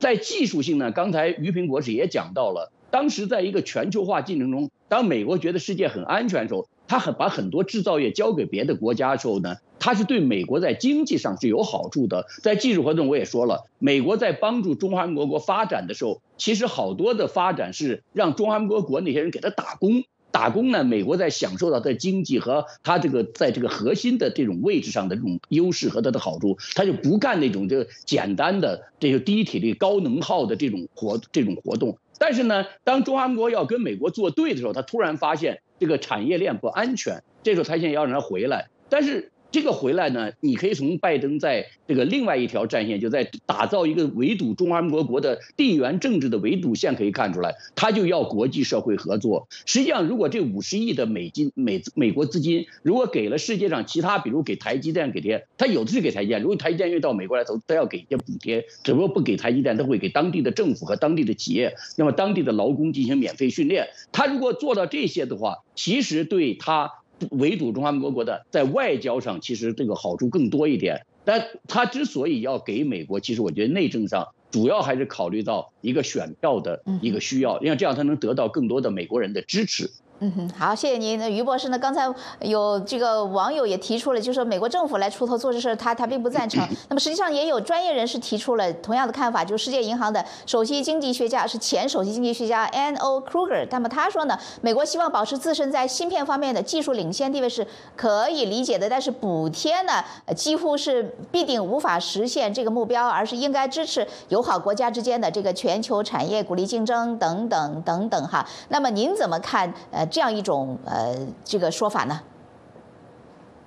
[0.00, 2.72] 在技术性呢，刚才于平博士也讲到了。
[2.96, 12.24] 当时在一个全球化进程中，当美国觉得世界很安全的时候，他很把很多制造业交给别的国家的时候呢，他是对美国在经济上是有好处的。
[12.42, 31.98] 在技术活动我也说了，美国在帮助中华民国国发展的时候，其实好多的发展是让中华民国国那些人给他打工，打工呢，美国在享受到的经济和他这个在这个核心的这种位置上的这种优势和他的好处，他就不干那种就简单的这些低体力高能耗的这种活这种活动。
[32.18, 39.32] 但是呢，当中华民国要跟美国作对的时候，他突然发现这个产业链不安全，这时候他现在要让他回来，但是。
[39.56, 49.48] 这个回来呢，你可以从拜登在这个另外一条战线，就在打造一个围堵中华民国国的地缘政治的围堵线，可以看出来，他就要国际社会合作。
[49.64, 56.42] 实际上，如果这五十亿的美金美美国资金，如果给了世界上其他，比如给台积电给些，他有的是给台积电。
[56.42, 63.88] 如果台积电愿意到美国来投，他要给一些补贴，只不过不给台积电，他会给当地的政府和当地的企业，那么当地的劳工进行免费训练。
[64.12, 66.90] 他如果做到这些的话，其实对他。
[67.30, 79.90] 围堵中华民国国的，在外交上其实这个好处更多一点，但他之所以要给美国，其实我觉得内政上主要还是考虑到一个选票的一个需要，因为这样他能得到更多的美国人的支持。
[80.20, 81.18] 嗯哼，好，谢谢您。
[81.18, 81.78] 那于博士呢？
[81.78, 86.66] 刚才有这个网友也提出了，就是说美国政府来出头做这事，他他并不赞成。
[86.88, 93.66] 那么实际上也有专业人士提出了同样的看法，就是世界银行的首席经济学家是前首席经济学家 N O Kruger。
[93.70, 100.02] 那么他说呢，美国希望保持自身在芯片方面的技术领先地位是可以理解的，但是补贴呢，
[100.34, 108.46] 几乎是必定无法实现这个目标，而是应该支持友好国家之间的这个全球产业鼓励竞争等等等等哈。
[108.70, 109.70] 那么您怎么看？
[109.90, 110.05] 呃？
[110.10, 111.14] 这样一种呃
[111.44, 112.20] 这个说法呢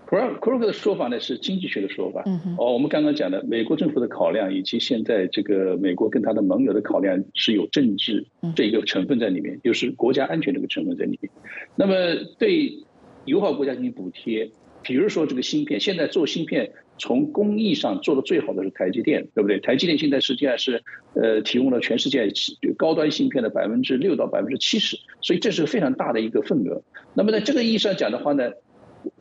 [0.08, 2.24] ？Krug 的说法呢是经济学的说法。
[2.58, 8.26] 哦，我们刚刚讲的美国政府的考量，以及现在这个美国跟他的盟友的考量是有政治
[8.56, 11.32] 这一个成分在里面，就是国家安全这个成分在里面。
[11.76, 11.94] 那么
[12.38, 12.84] 对
[13.26, 14.50] 友好国家进行补贴，
[14.82, 16.72] 比如说这个芯片，现在做芯片。
[17.00, 19.60] 从工艺上做的最好的是台积电，对不对？
[19.60, 20.84] 台积电现在实际上是，
[21.16, 22.32] 呃，提供了全世界
[22.78, 26.84] 高端芯片的百分之六到百分之七十，所以这是非常大的一个份额。
[27.16, 28.52] 那么在这个意义上讲的话呢，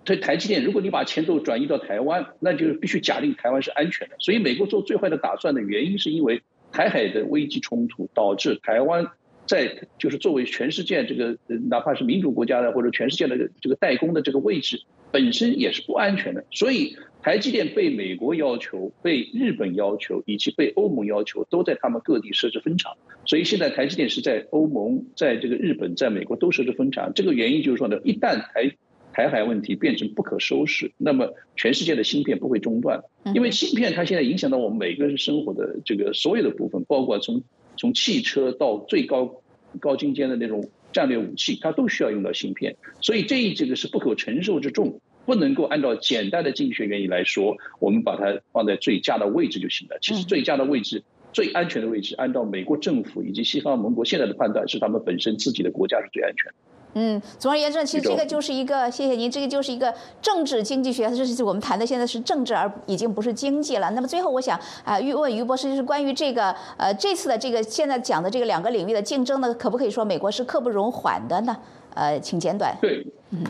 [0.04, 4.16] 对台积电，如果你把钱都转移到台湾，那就必须假定台湾是安全的。
[4.18, 9.06] 所以美国做最坏的打算的原因，是因为台海的危机冲突导致台湾
[9.48, 11.36] 在就是作为全世界这个
[11.68, 16.96] 哪怕是民主国家的或者全世界的这个代工的这个位置本身也是不安全的，所以。
[17.20, 22.96] 台积电被美国要求、被日本要求以及被欧盟要求，都在他们各地设置分厂。
[23.26, 27.12] 所以现在台积电是在欧盟、在这个日本、在美国都设置分厂。
[27.14, 28.72] 这个原因就是说呢，一旦台
[29.12, 33.02] 台海问题变成不可收拾，那么全世界的芯片不会中断。
[33.34, 37.42] 因为芯片它现在影响到我们每个人生活的这个所有的部分，包括从
[37.78, 39.40] 从汽车到最高
[39.80, 42.76] 高精尖的那种战略武器，它都需要用到芯片。
[43.00, 45.00] 所以这一这个是不可承受之重。
[45.24, 49.98] 不能够按照简单的经济学原理来说，我们把它放在最佳的位置就行了。
[50.00, 51.02] 其实最佳的位置、
[51.34, 56.50] 最安全的位置，按照美国政府以及西方盟国现在的判断，是他们本身自己的国家是最安全。
[57.00, 63.88] 嗯，总而言之，其实这个就是一个，谢谢您，这个就是一个政治经济学，这是我们谈的现在是政治，而已经不是经济了。
[63.92, 71.56] 那么最后，我想啊，欲问于博士，就是关于这个呃这次的这个现在讲的这个两个领域的竞争呢，可不可以说美国是刻不容缓的呢？
[71.94, 72.76] 呃，请简短。
[72.80, 73.44] 对，嗯。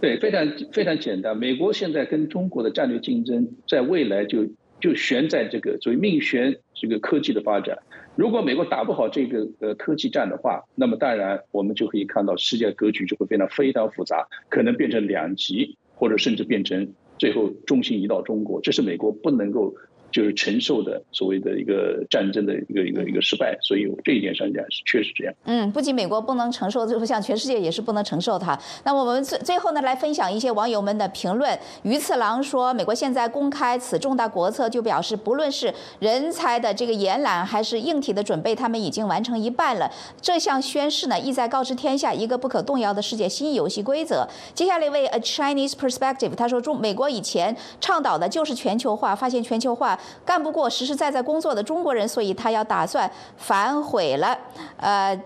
[0.00, 1.36] 对，非常非常简单。
[1.36, 4.44] 美国现在跟中国的战略竞争，在未来就
[4.80, 7.78] 就悬在这个所谓命悬这个科技的发展。
[8.14, 18.60] 如果美国打不好这个呃科技战的话，那么当然我们就可以看到世界格局就会变得非常复杂，可能变成两极，或者甚至变成最后中心移到中国。
[18.60, 19.74] 这是美国不能够
[20.12, 25.34] 就是承受的所谓的一个战争的一个一个一个失败，所以这一点上讲是确实这样。
[25.44, 28.58] 嗯，不仅美国不能承受，就是像全世界也是不能承受它。
[28.84, 31.58] 那我们最最后呢，来分享一些网友们的评论。
[31.82, 39.90] 鱼次郎说，美国现在公开此重大国策，就表示不论是人才的这个延揽，还是硬体的准备，他们已经完成一半了。
[40.20, 44.28] 这项宣誓呢，意在告知天下一个不可动摇的世界新游戏规则。
[44.54, 49.98] 接下来一位 A Chinese Perspective，他说，中美国以前倡导的就是全球化，发现全球化。
[50.24, 54.36] 干不过实实在在工作的中国人，所以他要打算反悔了。
[54.76, 55.20] 呃，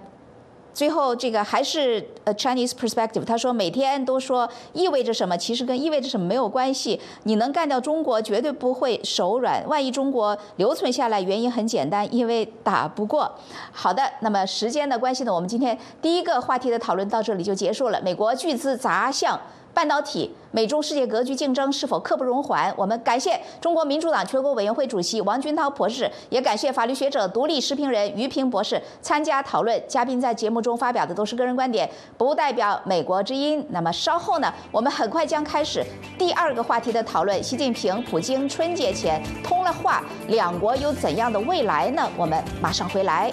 [0.75, 7.01] 最后这个还是呃 Chinese perspective，他说每天都说意味着什么，其实跟意味着什么没有关系。
[7.23, 9.67] 你能干掉中国，绝对不会手软。
[9.67, 13.35] 万一中国留存下来，原因很简单，因为打不过。
[13.73, 18.01] 好的，那么时间的关系呢，我们今天第一个话题的讨论到这里就结束了。
[18.03, 19.41] 美国巨资砸向。
[19.77, 22.73] 半导体，美中世界格局竞争是否刻不容缓？
[22.79, 29.79] 我们感谢中国民主党全国委员会主席王军涛博士，也感谢法律学者、独立时评人于平博士参加讨论。
[29.87, 33.63] 嘉宾在节目中发表的都是个人观点，不代表美国之音。
[33.69, 35.85] 那么稍后呢，我们很快将开始
[36.19, 37.43] 第二个话题的讨论。
[37.43, 42.11] 习近平、普京春节前通了话，两国有怎样的未来呢？
[42.17, 43.31] 我们马上回来。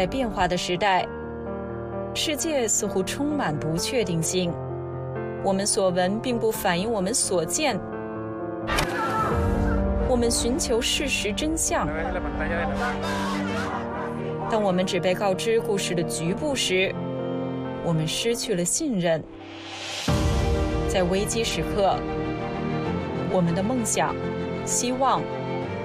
[0.00, 1.06] 在变化的时代，
[2.14, 4.50] 世界似乎充满不确定性。
[5.44, 7.78] 我们所闻并不反映我们所见。
[10.08, 11.86] 我们寻求事实真相。
[14.50, 16.94] 当我们只被告知故事的局部时，
[17.84, 19.22] 我们失去了信任。
[20.88, 21.94] 在危机时刻，
[23.30, 24.16] 我们的梦想、
[24.64, 25.20] 希望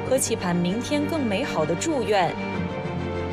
[0.09, 2.33] 和期盼明天更美好的祝愿。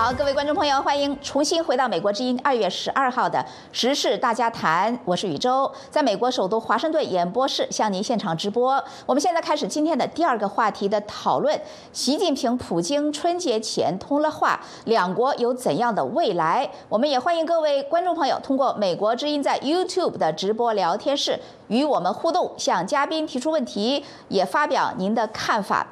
[0.00, 8.80] 好，各位观众朋友，欢迎重新回到《美国之音》二月十二号的时事大家谈，我是宇宙，在美国首都华盛顿演播室向您现场直播。
[9.06, 11.60] 我们现在开始今天的第二个话题的讨论：
[11.92, 16.70] 习近平、普京春节前通了话，两国有怎样的未来？
[16.88, 25.84] 我们也欢迎各位观众朋友通过《美国之音》在 YouTube 的直播聊天室与我们互动，向嘉宾提出问题，也发表您的看法。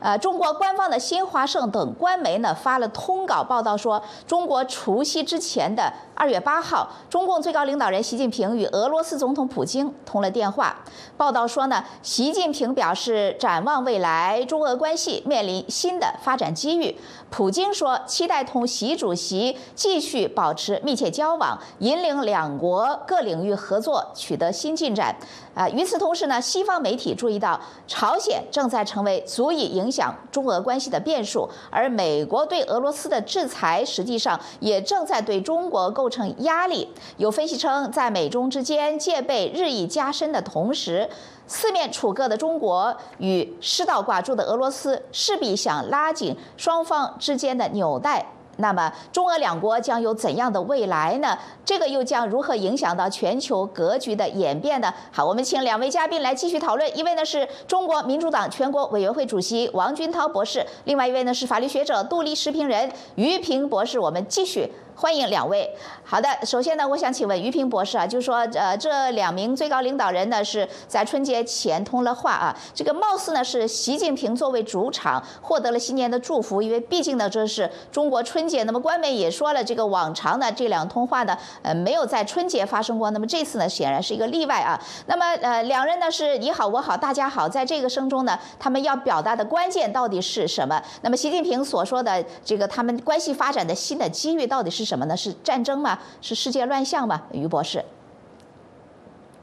[0.00, 10.76] 呃，中国官方的新华社等官媒呢发了通稿报道说，中国除夕之前的二月八号，中共最高领导人习近平与俄罗斯总统普京通了电话。
[11.16, 16.98] 报道说呢，习近平表示展望未来，中俄关系面临新的发展机遇。
[17.30, 25.14] 普京说，期待同习主席继续保持密切交往，引领两国各领域合作取得新进展。
[25.54, 36.88] 啊，与此同时呢，西方媒体注意到，朝鲜正在成为足以影响中俄关系的变数，而美国对俄罗斯的制裁实际上也正在对中国构构成压力。
[37.18, 41.06] 有分析称，在美中之间戒备日益加深的同时，
[41.46, 48.24] 四面楚歌的中国与失道寡助的俄罗斯势必想拉紧双方之间的纽带。
[48.60, 51.38] 那么，中俄两国将有怎样的未来呢？
[51.64, 54.92] 这个又将如何影响到全球格局的演变呢？
[55.12, 56.98] 好，我们请两位嘉宾来继续讨论。
[56.98, 63.98] 一位呢是中国民主党全国委员会主席王军涛博士，另外一位呢是法律学者、独立时评人于平博士。
[63.98, 64.72] 我们继续。
[65.00, 65.72] 欢迎两位。
[66.02, 72.56] 好的，首先呢，我想请问于平博士啊，就是说，呃，这两名最高领导人呢是在春节前通了话啊。
[72.74, 78.64] 这个貌似呢是习近平作为主场获得了新年的祝福，因为毕竟呢这是中国春节。
[78.64, 83.12] 那么官媒也说了，这个往常呢这两通话呢，呃，没有在春节发生过。
[83.12, 84.80] 那么这次呢，显然是一个例外啊。
[85.06, 90.82] 那么呃，两人呢是你好我好大家好，在这个声中呢，他们要表达的关键到底是什么？
[91.02, 94.87] 那么习近平所说的这个他们关系发展的新的机遇到底是？
[94.88, 95.14] 什么呢？
[95.14, 95.98] 是战争吗？
[96.22, 97.26] 是世界乱象吗？
[97.34, 97.84] 于博士，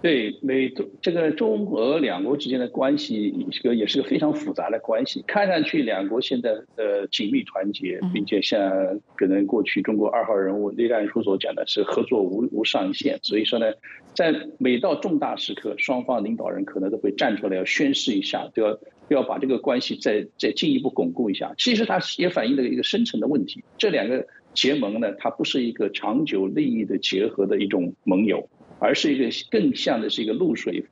[0.01, 5.23] 对美中这个中俄两国之间的关系，这个也是个非常复杂的关系。
[5.27, 8.59] 看上去两国现在呃紧密团结，并且像
[9.15, 13.19] 可能过去中国二号人物栗战书所讲的是合作无无上限。
[13.21, 13.71] 所以说呢，
[14.15, 18.77] 在每到重大时刻，双方领导人可能都会站出来要宣誓一下，都要
[19.09, 21.53] 要把这个关系再再进一步巩固一下。
[21.57, 28.49] 其实它也反映了一个深层的问题：这两个结盟呢，它不是一个长久利益的结合的一种盟友。
[28.77, 30.83] 而是一个更像的是一个露水，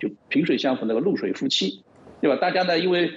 [0.00, 1.82] 就萍水相逢那个露水夫妻，
[2.22, 2.36] 对吧？
[2.36, 3.10] 大家呢，因为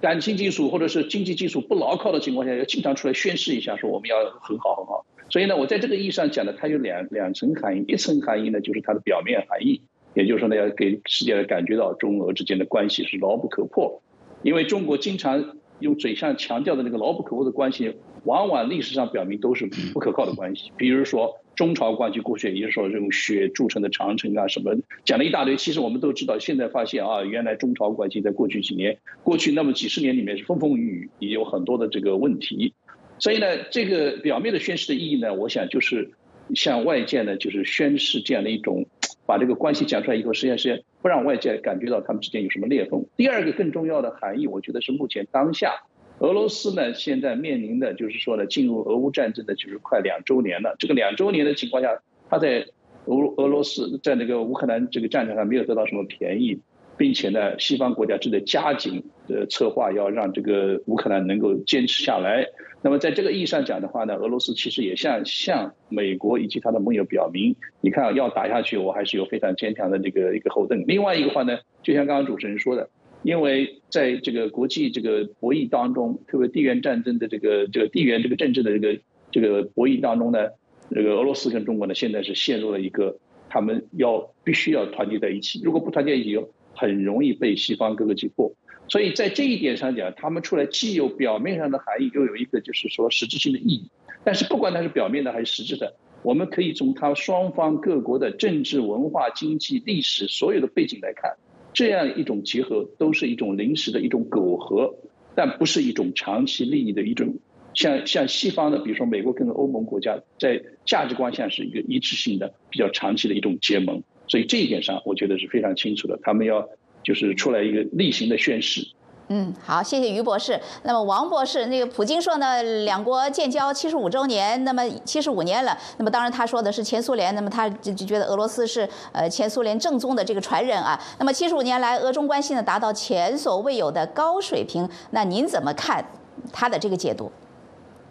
[0.00, 5.06] 感情基础或者是经济基础不牢靠的情况下，要经常出来宣誓一下，说我们要很好很好。
[5.30, 7.84] 所以呢，我在这个意义上讲呢，它有两两层含义。
[7.86, 9.82] 一层含义呢，就是它的表面含义，
[10.14, 14.02] 也就是说呢，要给世界感觉到中俄之间的关系是牢不可破。
[14.42, 17.94] 因为中国经常用嘴上强调的那个牢不可破的关系，
[18.24, 20.72] 往往历史上表明都是不可靠的关系。
[20.76, 21.40] 比如说。
[21.54, 25.56] 中朝关系过去，也就是说这种血铸成的长城啊，什么讲了一大堆。
[25.56, 32.74] 其实我们都知道，现在发现啊，原来中朝关系在过去几年、过去那么几十年里面是风风雨雨，也有很多的这个问题。
[33.20, 36.10] 所以呢，这个表面的宣誓的意义呢，我想就是
[36.56, 38.86] 向外界呢，就是宣誓这样的一种，
[39.24, 43.06] 把这个关系讲出来以后，实际上是不让外界感觉到他们之间有什么裂缝。
[43.16, 45.84] 第二个更重要的含义，我觉得是目前当下。
[46.20, 50.76] 俄罗斯呢，现在面临的就是说呢，进入俄乌战争的就是快两周年了。
[50.78, 52.00] 这个两周年的情况下，
[52.30, 52.66] 他在
[53.06, 56.60] 俄俄罗斯在那个乌克兰这个战场上没有得到什么便宜，
[56.96, 62.46] 并且呢，西方国家正在加紧的策划要让这个乌克兰能够坚持下来。
[62.80, 70.84] 那么在这个意义上讲的话呢，俄罗斯其实也向向美国以及他的盟友表明，你看要打下去，我还是有非常坚强的这个一个后盾。
[70.86, 72.88] 另外一个话呢，就像刚刚主持人说的。
[73.24, 79.00] 因为在这个国际这个博弈当中，特别地缘战争的这个这个地缘这个政治的这个
[79.32, 80.50] 这个博弈当中呢，
[80.90, 83.18] 这个俄罗斯跟中国呢，现在是陷入了一个
[83.48, 86.38] 他们要必须要团结在一起，如果不团结一起，
[86.74, 88.54] 很容易被西方各个击破。
[88.88, 93.88] 所以在这一点上讲，他们出来既有表面上的含义，又有一个就是说实质性的意义。
[94.22, 101.34] 但是不管它是表面的还是实质的，我们可以从它双方各国的政治、文化、经济、历史所有的背景来看。
[101.74, 104.94] 这样一种结合都是一种临时的一种苟合，
[105.34, 107.34] 但不是一种长期利益的一种，
[107.74, 116.68] 像像西方的，比如说美国跟欧盟国家在价值观上是一个一致性的、比较长期的一种结盟，所以这一点上我觉得是非常清楚的，他们要
[117.02, 118.93] 就是出来一个例行的宣誓。
[119.28, 120.60] 嗯，好，谢谢于博士。
[120.82, 125.76] 那么王博士，那个普京说呢，两国建交七十五周年，那么七十五年了。
[125.96, 131.00] 那么当然他说的是前苏联，那么他就就觉得俄罗斯是呃前苏联正宗的这个传人啊。
[131.18, 134.86] 那么七十五年来，俄中关系呢达到前所未有的高水平。
[135.12, 136.04] 那您怎么看
[136.52, 137.32] 他的这个解读？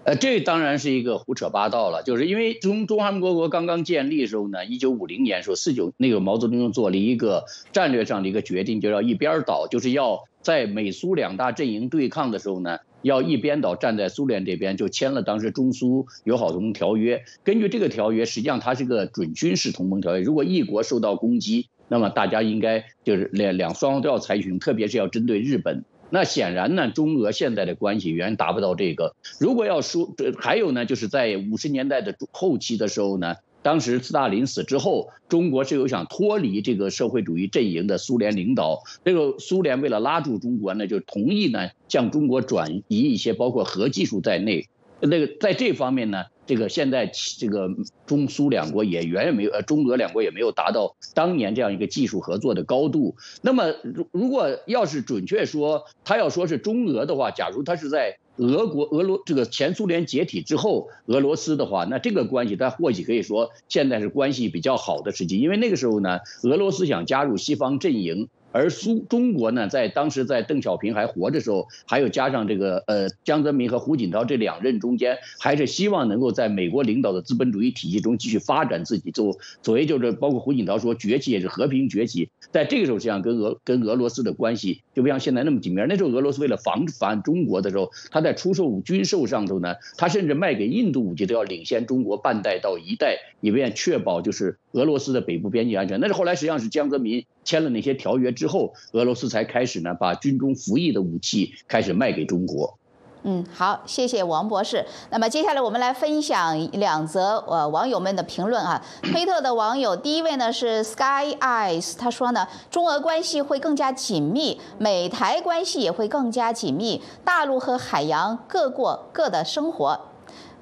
[0.06, 17.24] 呃，这当然是一个胡扯八道了，就是因为中中华民共和国刚刚建立的时候呢，一九五零年时候四九那个毛泽东做了一个战略上的一个决定，就要一边倒，就是要在美苏两大阵营对抗的时候呢，要一边倒站在苏联这边，就签了当时中苏友好同盟条约。
[17.46, 25.86] 根据这个条约，实际上它是个准军事同盟条约，如果一国受到攻击，那么大家应该就是两两双方都要采取，特别是要针对日本。
[26.14, 29.16] 那显然呢，中俄现在的关系远远达不到这个。
[29.40, 38.84] 如果要说，这还有呢，就是在五十年代的后期的时候呢，当时斯大林死之后，中国是有想脱离这个社会主义阵营的苏联领导。
[39.04, 44.68] 这个苏联为了拉住中国呢，就同意呢向中国转移一些包括核技术在内。
[45.08, 46.26] 那个在这方面呢。
[46.46, 47.70] 这个现在这个
[48.06, 53.16] 中苏两国也远远没有，呃，中俄两国也没有达到当年这样一个技术合作的高度。
[53.42, 68.28] 那么，如如果要是准确说，他要说是中俄的话，假如他是在俄国、俄罗这个前苏联解体之后，俄罗斯的话，那这个关系他或许可以说现在是关系比较好的时期，因为那个时候呢，俄罗斯想加入西方阵营。
[68.54, 79.10] 而苏中国呢，在当时在邓小平还活着时候，还有加上这个呃江泽民和胡锦涛这两任中间，还是希望能够在美国领导的资本主义体系中继续发展自己。
[79.12, 85.82] 就所谓就是包括胡锦涛说崛起也是和平崛起，在这个时候实际上跟俄跟俄罗斯的关系就不像现在那么紧密。
[85.90, 96.00] 那时候俄罗斯为了防反中国的时候，他在出售军售上头呢，他甚至卖给印度武器都要领先中国半代到一代，以便确保就是俄罗斯的北部边境安全。
[96.00, 97.26] 那是后来实际上是江泽民。
[97.44, 102.78] 签了那些条约之后，俄罗斯才开始呢，把军中服役的武器开始卖给中国。
[103.26, 104.86] 嗯，好，谢谢王博士。
[105.10, 108.84] 那么接下来我们来分享两则呃网友们的评论啊。
[109.02, 119.98] 推特的网友第一位呢是 Sky Eyes，他说呢，中俄关系会更加紧密，美台关系也会更加紧密，大陆和海洋各过各的生活。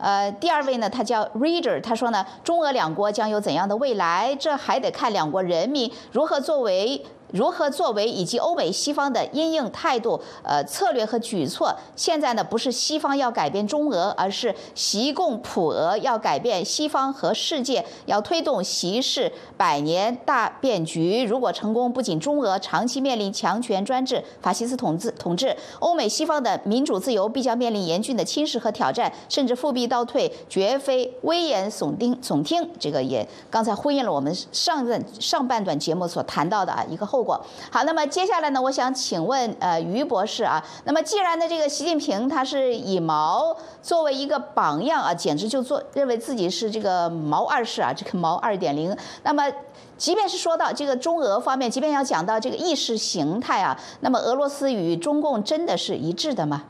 [0.02, 4.36] 呃，第二位呢，他叫 Reader，他说呢，中俄两国将有怎样的未来？
[4.40, 7.06] 这还得看两国人民如何作为。
[7.32, 11.74] 如何作为以及欧美西方的因应态度、呃策略和举措？
[11.96, 21.24] 现在呢，不是西方要改变中俄，而是习共普俄要改变西方和世界，要推动习氏百年大变局。
[21.24, 32.20] 如果成功，不仅中俄长期面临强权专制、法西斯统治统治，欧美西方的民主自由必将面临严峻的侵蚀和挑战，甚至复辟倒退，绝非危言耸听。
[32.22, 37.21] 耸听，这个也刚才呼应了我们上任上半段节目所谈到的啊一个后。
[37.24, 38.62] 过好，那么接下来呢？
[38.62, 48.96] 我想请问呃于博士啊，那么既然呢这个习近平他是以毛作为一个榜样啊，简直就做认为自己是这个毛二世啊，这个毛二点零。
[49.24, 49.52] 那么
[49.98, 56.66] 即便是说到这个中俄方面，即便要讲到这个意识形态啊，那么俄罗斯与中共真的是一致的吗？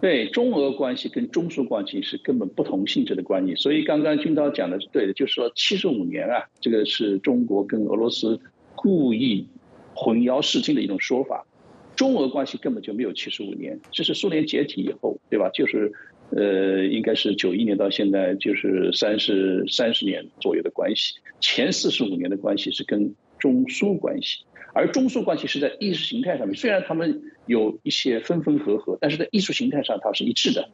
[0.00, 8.40] 对中俄关系跟中苏关系是根本不同性质的关系，所以刚刚军涛讲的是对的，就是说七十五年啊，这个是中国跟俄罗斯。
[8.82, 9.46] 故意
[9.94, 11.46] 混淆视听的一种说法，
[11.94, 15.50] 中俄关系根本就没有七十五年，这是苏联解体以后，对吧？
[15.50, 15.92] 就是，
[16.30, 24.42] 呃，应该是九一年到现在就是三十三十年左右的关系，前四十五年的关系是跟中苏关系，
[24.74, 30.70] 而中苏关系是在意识形态上面，虽然他们有一些分分合合，但是在艺术形态上它是一致的。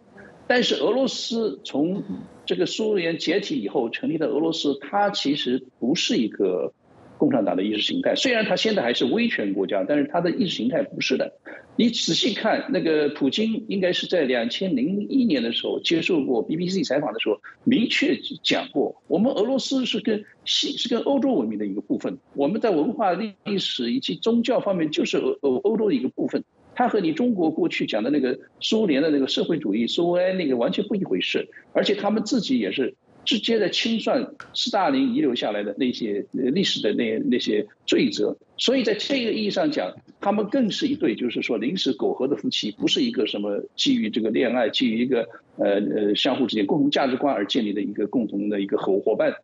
[0.46, 2.02] 但是俄罗斯从
[2.46, 6.72] 这个苏联解体以后成立的俄罗斯，它其实不是一个。
[7.18, 11.32] 共产党的意识形态，虽然他现在还是威权国家，但是他的意识形态不是的。
[11.76, 26.42] 你仔细看，那个普京应该是在两千零一年的时候接受过 BBC 采访的时候，明确讲过，我们俄罗斯是跟西是跟欧洲文明的一个部分，我们在文化历史以及宗教方面就是欧欧欧洲的一个部分，
[26.74, 32.94] 它和你中国过去讲的那个苏联的那个社会主义苏维埃那个完全不一回事，而且他们自己也是。
[33.28, 49.34] 直接的清算斯大林遗留下来的那些历史的那那些罪责，所以在这个意义上讲，他们更是一对就是说临时苟合的夫妻，不是一个什么基于这个恋爱、基于一个呃呃相互之间共同价值观而建立的一个共同的一个合伙伴。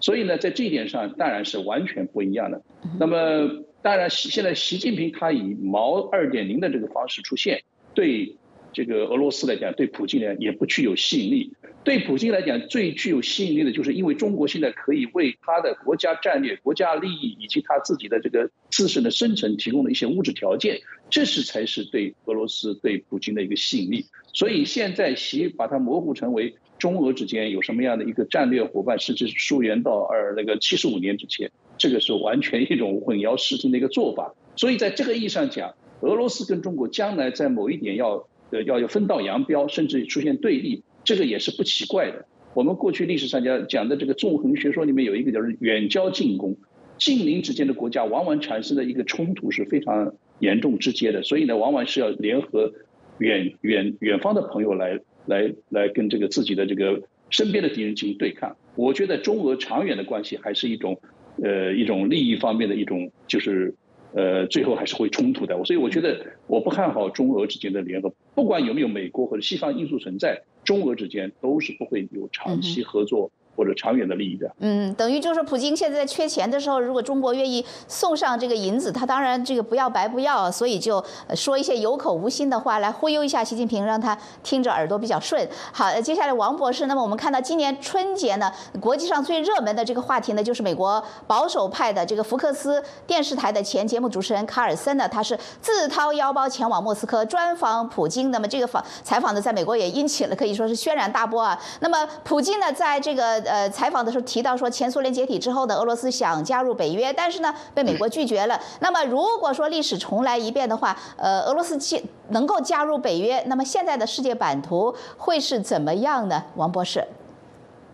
[0.00, 2.62] 所以呢，在这一点上当然是完全不一样的。
[2.98, 8.36] 那么当然，现在习近平他以毛二点零的这个方式出现，对。
[8.74, 11.52] 这个俄罗斯来讲，对普京来讲也不具有吸引力。
[11.84, 24.06] 对普京来讲，最具有吸引力的就是因为中国现在可以为他的国家战略、国家利益以及他自己的这个自身的生存提供了一些物质条件，这是才是对俄罗斯、对普京的一个吸引力。
[24.32, 34.34] 所以现在习把它模糊成为中俄之间有什么样的一个战略伙伴，甚至是溯源到二那个七十五年之前，这个是完全一种混淆视听的一个做法。
[34.56, 38.26] 所以在这个意义上讲，俄罗斯跟中国将来在某一点要。
[38.62, 42.26] 要有分道扬镳，甚至出现对立，这个也是不奇怪的。
[42.54, 46.56] 我们过去历史上讲讲的这个纵横学说里面有一个叫远交近攻，
[46.98, 52.72] 近邻之间的国家往往产生的一个冲突是非常严重直接的，所以呢，往往是要联合
[53.18, 58.56] 远远远方的朋友来来来跟这个自己的这个身边的敌人进行对抗。
[58.76, 61.00] 我觉得中俄长远的关系还是一种
[61.42, 63.74] 呃一种利益方面的一种就是。
[64.14, 73.32] 呃，最后还是会冲突的，所以我觉得我不看好中俄之间的联合，不管有没有美国或者西方因素存在，中俄之间都是不会有长期合作。
[73.56, 81.02] 或者长远的利益的，嗯，等于就是普京现在缺钱的时候，如果中国愿意送上这个银子，他当然这个不要白不要，所以就
[81.34, 85.48] 说一些有口无心的话来忽悠一下习近平，让他听着耳朵比较顺。
[85.72, 101.58] 好，接下来王博士，那么我们看到今年春节呢，国际上最热门的这个话题呢，就是美国保守派的这个福克斯电视台的前节目主持人卡尔森呢，他是自掏腰包前往莫斯科专访普京，那么这个访采访呢，在美国也引起了可以说是轩然大波啊。
[101.80, 108.60] 那么普京呢，在这个呃，采访的时候提到说，前苏联解体之后呢，俄罗斯想加入北约，但是呢，被美国拒绝了。
[108.80, 111.98] 那么，如果说历史重来一遍的话，呃，俄罗斯加
[112.30, 116.44] 能够加入北约，那么现在的世界版图会是怎么样呢？
[116.56, 117.04] 王博士，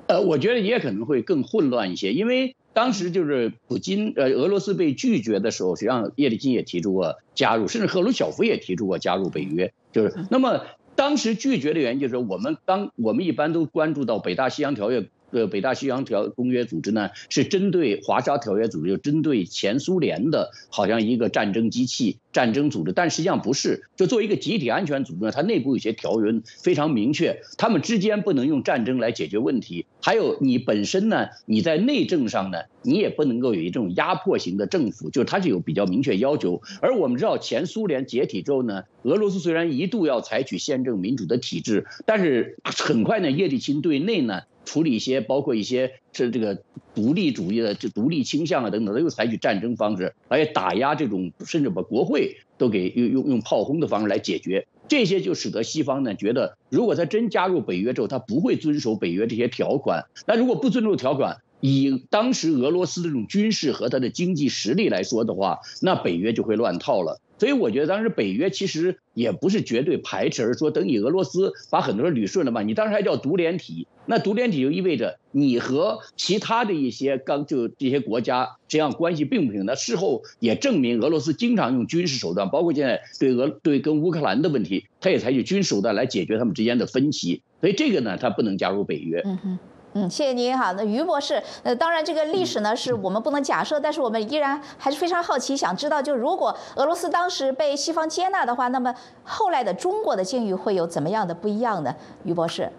[0.06, 10.60] 呃，我觉得也可能会更混乱一些，因为当时就是普京，呃，俄罗斯被拒绝的时候，实际上叶利钦也提出过加入，甚至赫鲁晓夫也提出过加入北约，就是那么。
[10.96, 23.84] 当时拒绝的原因就是我们当我们一般都关注到北大西洋条约呃北大西洋条公约组织呢，是针对华沙条约组织，就针对前苏联的，好像一个战争机器、战争组织，但实际上不是。
[23.96, 29.86] 就作为一个集体安全组织呢，它内部有些条约非常明确，他们之间不能用战争来解决问题。
[30.02, 36.62] 还有你本身呢，你在内政上呢，你也不能够有一种压迫型的政府，就是它是有比较明确要求。
[36.80, 46.62] 而我们知道，前苏联解体之后呢，俄罗斯虽然一度要采取宪政民主的体制，但是很快呢，叶利钦对内呢处理一些，包括一些这这个
[46.94, 54.68] 独立主义的这独立倾向啊等等，他又采取战争方式，而且打压这种，甚至把国会都给用用用炮轰的方式来解决。
[54.86, 60.04] 这些就使得西方呢觉得，如果他真加入北约之后，他不会遵守北约这些条款。
[60.24, 67.20] 那如果不遵守条款，以当时俄罗斯这种军事和他的经济实力来说的话，那北约就会乱套了。
[67.40, 79.64] 所以我觉得当时北约其实也不是绝对排斥，而是说等你俄罗斯把很多人捋顺了嘛，你当时还叫独联体，那独联体就意味着你和其他的一些刚就这些国家这样关系并不平。
[79.64, 87.40] 那事后也证明俄罗斯经常用军事手段，包括现在对俄对跟乌克兰的问题，他也采取军事手段来解决他们之间的分歧。
[87.62, 89.22] 所以这个呢，他不能加入北约。
[89.24, 89.58] 嗯哼。
[89.92, 90.72] 嗯，谢谢您哈。
[90.76, 101.96] 那于博士，呃，当然这个历史呢是我们不能假设，但是我们依然还是非常好奇，想知道就如果俄罗斯当时被西方接纳的话，那么后来的中国的境遇会有怎么样的不一样呢？
[102.24, 102.70] 于博士，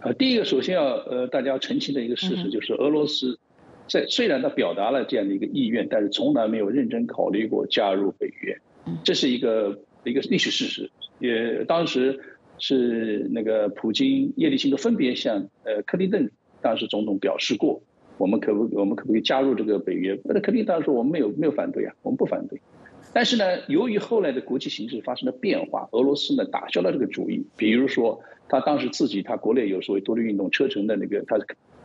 [0.00, 3.38] 呃，第一个首先要呃大家要澄清的一个事实就是，俄罗斯
[3.86, 8.58] 在虽然他表达了这样的一个意愿，但是从来没有认真考虑过加入北约，
[9.02, 12.18] 这是一个一个历史事实，也当时。
[12.66, 16.30] 是那个普京、叶利钦都分别向呃克林顿
[16.62, 17.82] 当时总统表示过，
[18.16, 20.18] 我们可不我们可不可以加入这个北约？
[20.24, 22.58] 那克林顿说我们没有没有反对啊，我们不反对。
[23.12, 27.44] 但是呢，由于后来的国际形势发生了变化，俄罗斯呢打消了这个主意。
[27.54, 31.36] 比如说，他当时自己他国内有所谓独立运动，车臣的那个他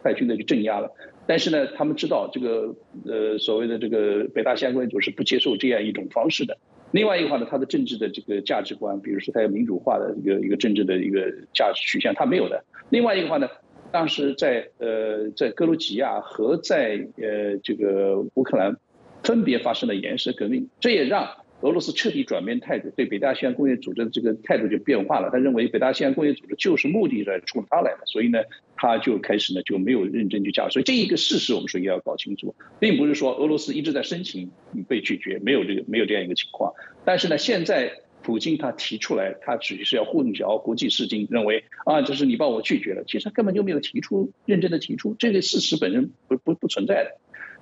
[0.02, 0.90] 派军队去镇压了。
[1.28, 2.74] 但是呢，他们知道这个
[3.06, 6.58] 呃所谓的这个北大西洋公约组织不接受这样一种方式的。
[6.92, 12.64] 另外一个话呢，他的政治的这个价值观，比如说他有民主化的一个一个政治的一个价值取向，他没有的。
[12.90, 13.48] 另外一个话呢，
[13.92, 18.76] 当时在呃在格鲁吉亚和在呃这个乌克兰，
[19.24, 21.28] 分别发生了颜色革命，这也让。
[21.62, 25.30] 俄罗斯彻底转变态度，对北大西洋工业组织的这个态度就变化了。
[25.30, 28.40] 他认为北大西洋工业组织就是目的在冲他来的，所以呢，
[28.78, 30.70] 他就开始呢就没有认真去加。
[30.70, 34.52] 所以这一个事实我们说也要搞清楚，并不是说俄罗斯一直在申请
[34.88, 36.74] 被拒绝，没有这个没有这样一个情况。
[37.04, 37.92] 但是呢，现在
[38.22, 47.18] 普京他提出来，他只是要混淆国际视听，认为啊，这是你把我拒绝了，其实他根本就没有提出认真的提出这个事实本身不不不存在的。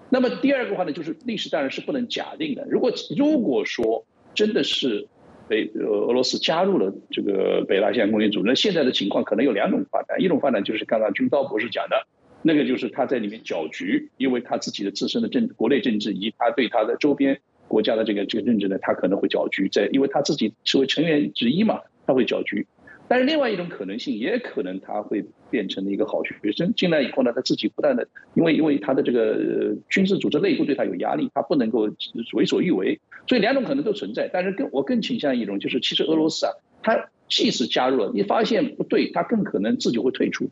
[0.10, 2.66] 那么第二个话呢，就是历史当然是不能假定的。
[2.70, 5.08] 如果如果说真的是
[5.50, 10.22] 北呃俄罗斯加入了这个北大西洋公约组织，那现在的情况可能有两种发展。
[10.22, 12.08] 一种发展就是刚刚军刀博士讲的，
[12.42, 22.66] 那个就是他在里面搅局，因为他自己的自身的政国内政治以及他对他的周边国家的这个这个认知呢，他可能会搅局，在因为他自己作为成员之一嘛，他会搅局。
[23.10, 31.90] 但是另外一种可能性，也可能他会变成了一个好学生进来以后呢，他自己不断的，因为因为他的这个军事组织内部对他有压力，他不能够
[32.34, 34.30] 为所欲为，所以两种可能都存在。
[34.32, 36.52] 但是更我更倾向一种，就是其实俄罗斯啊，
[36.84, 40.50] 他即使加入了，你发现不对，他更可能自己会退出。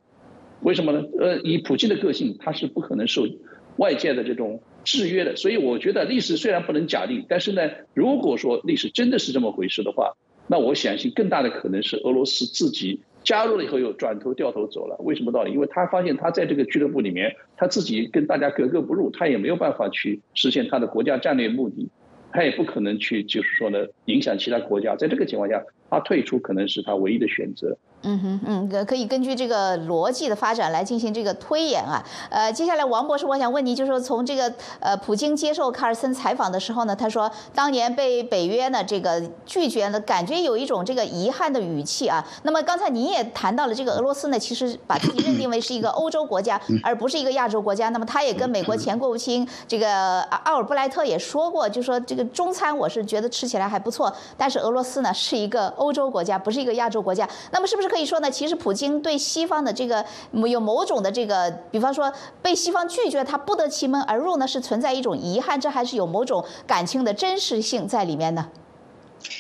[0.62, 1.04] 为什么呢？
[1.20, 3.28] 呃，以普京的个性，他是不可能受
[3.76, 5.36] 外界的这种制约的。
[5.36, 10.16] 所以我觉得历史虽然不能假定，但是呢，如果说历史真的是这么回事的话。
[10.48, 14.96] 那我相信更大的可能是俄罗斯自己加入了以后又转头掉头走了。
[15.00, 15.52] 为什么道理？
[15.52, 21.90] 因为他发现他在这个俱乐部里面，他自己跟大家格格不入，他也没有办法去实现他的国家战略目的，
[22.32, 24.96] 他也不可能去就是说呢影响其他国家。
[24.96, 27.78] 在这个情况下，他退出可能是他唯一的选择。
[28.08, 32.06] 嗯哼嗯，可以根据这个逻辑的发展来进行这个推演啊。
[32.30, 42.24] 呃，接下来王博士，我想问您，就是说从这个呃，普京接受卡尔森采访的时候呢，他说当年被北约呢这个拒绝呢，感觉有一种这个遗憾的语气啊。
[42.44, 47.90] 那么刚才您也谈到了这个俄罗斯呢，其实把自己认定为是一个欧洲国家，而不是一个亚洲国家。
[47.90, 57.30] 那么他也跟美国前国务卿这个奥尔布莱特也说过，就说这个中餐我是觉得吃起来还不错，但是俄罗斯呢是一个欧洲国家，不是一个亚洲国家。
[57.52, 58.32] 那么是不是可以说呢？
[58.32, 62.12] 其实普京对西方的这个有某种的这个，比方说
[62.42, 68.50] 被西方拒绝，他不得其门而入呢，是存在一种遗憾，这还是有某种感情的真实性在里面呢？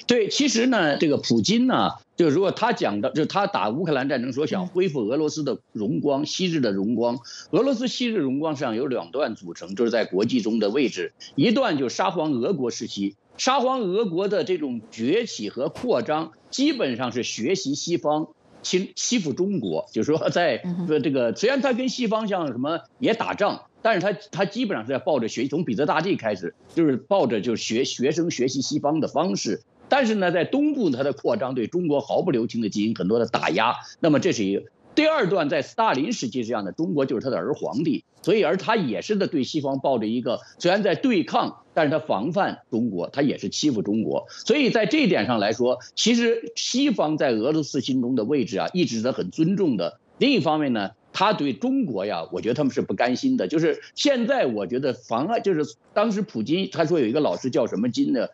[0.08, 7.20] 对，其实呢，这个普京呢，就如果他讲的，就是他打乌克兰战争说想恢复俄罗斯的荣光，昔日的荣光。
[7.52, 13.16] 俄罗斯昔日荣光上有两段组成，就是在国际中的位置，一段就沙皇俄国时期。
[13.38, 18.30] 沙皇俄国的这种崛起和扩张，基本上是学习西方
[18.62, 20.64] 欺欺负中国，就是说在
[21.04, 29.62] 这个虽然他跟西方像什么也打仗，但是他他基本上是在抱着学从彼得大帝开始，就是抱着就是学学生学习西方的方式。
[29.88, 33.76] 但是呢，在东部呢，它的扩张对中国毫不留情的进行很多的打压。
[34.00, 34.64] 那么这是一个
[34.96, 44.26] 第二段，在斯大林时期这样的，中国就是他的儿皇帝，所以而他也是在对西方抱着一个虽然在对抗，但是他防范中国，他也是欺负中国。
[44.30, 50.00] 所以在这一点上来说，其实西方在俄罗斯心中的位置啊，一直是很尊重的。
[50.18, 50.92] 另一方面呢。
[51.18, 53.48] 他对中国呀，我觉得他们是不甘心的。
[53.48, 55.62] 就是现在，我觉得妨碍，就是
[55.94, 58.34] 当时普京他说有一个老师叫什么金的，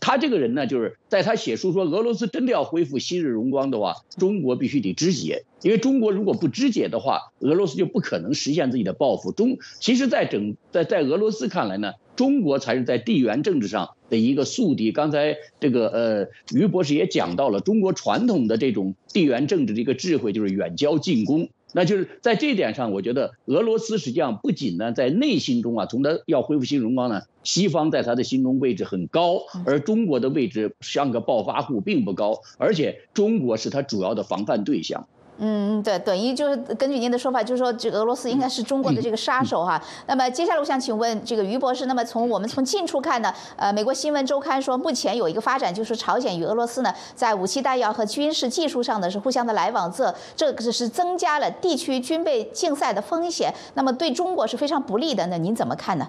[0.00, 9.30] 他这个人呢，就是在他写书说俄罗斯真的要恢复昔日荣光的话，中国必须得肢解，因为中国如果不肢解的话，俄罗斯就不可能实现自己的抱负。
[9.30, 14.90] 中其实，在整在在俄罗斯看来呢，中国才是在地缘政治上的一个宿敌。
[14.90, 21.48] 刚才这个呃于博士也讲到了，中国传统的这种地缘政治的一个智慧就是远交近攻。
[21.72, 35.06] 那就是在这一点上，我觉得俄罗斯实际上不仅呢在内心中啊，从他要恢复新荣光呢，西方在他的心中位置很高，而中国的位置像个暴发户并不高，而且中国是他主要的防范对象。
[35.44, 39.82] 嗯，对，等于就是根据您的说法，就是说这个俄罗斯应该是中国的这个杀手哈。
[40.06, 55.26] 那么接下来我想请问这个于博士，那么从我们从近处看呢，呃，美国新闻周刊说目前有一个发展，就是朝鲜与俄罗斯呢在武器弹药和军事技术上呢是互相的来往，这这个是增加了地区军备竞赛的风险，那么对中国是非常不利的。
[55.26, 56.08] 那您怎么看呢？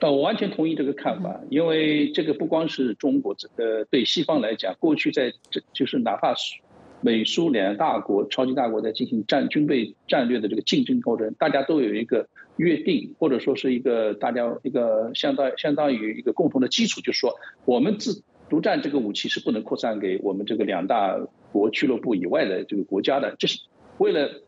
[0.00, 6.56] 呃，我完全同意这个看法，因为这个不光是中国，这个，对西方来讲，过去在这就是哪怕是。
[7.00, 17.34] 美苏两大国、超级大国在进行战军备战略的这个竞争过程，大家都有一个约定，或者说是一个大家一个相当相当于一个共同的基础，就是说
[17.64, 21.18] 我们自独占这个武器是不能扩散给我们这个两大
[21.52, 23.60] 国俱乐部以外的这个国家的，这是
[23.98, 24.42] 为了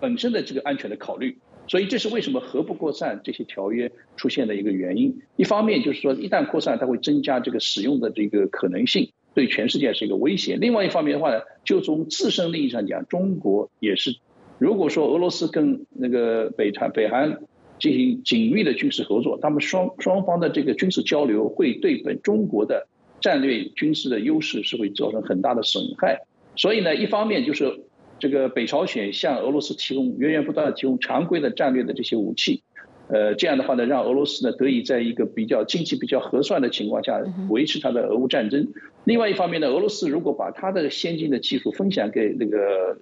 [0.00, 1.38] 本身的这个安全的考虑。
[1.68, 5.22] 所以这是为什么核不扩散这些条约出现的一个原因。
[5.36, 9.12] 一方面就是说，一旦扩散，它会增加这个使用的这个可能性。
[9.34, 10.56] 对全世界是一个威胁。
[10.56, 14.16] 另外一方面的话呢，就从自身利益上讲，中国也是。
[14.58, 17.40] 如果说俄罗斯跟那个北韩北韩
[17.78, 22.86] 进行紧密的军事合作，他们双双方的这个军事交流会对本中国的
[23.20, 26.22] 战略军事的优势是会造成很大的损害。
[26.54, 27.80] 所以呢，一方面就是
[28.18, 32.62] 这个北朝鲜向俄罗斯提供源源不断的提供常规的战略的这些武器。
[33.12, 38.68] 呃，这样的话呢，让俄罗斯呢得以在一个比较经济比较合算的情况下维持它的俄乌战争。
[39.04, 42.96] 另外一方面呢，俄罗斯如果把它的先进的技术分享给那个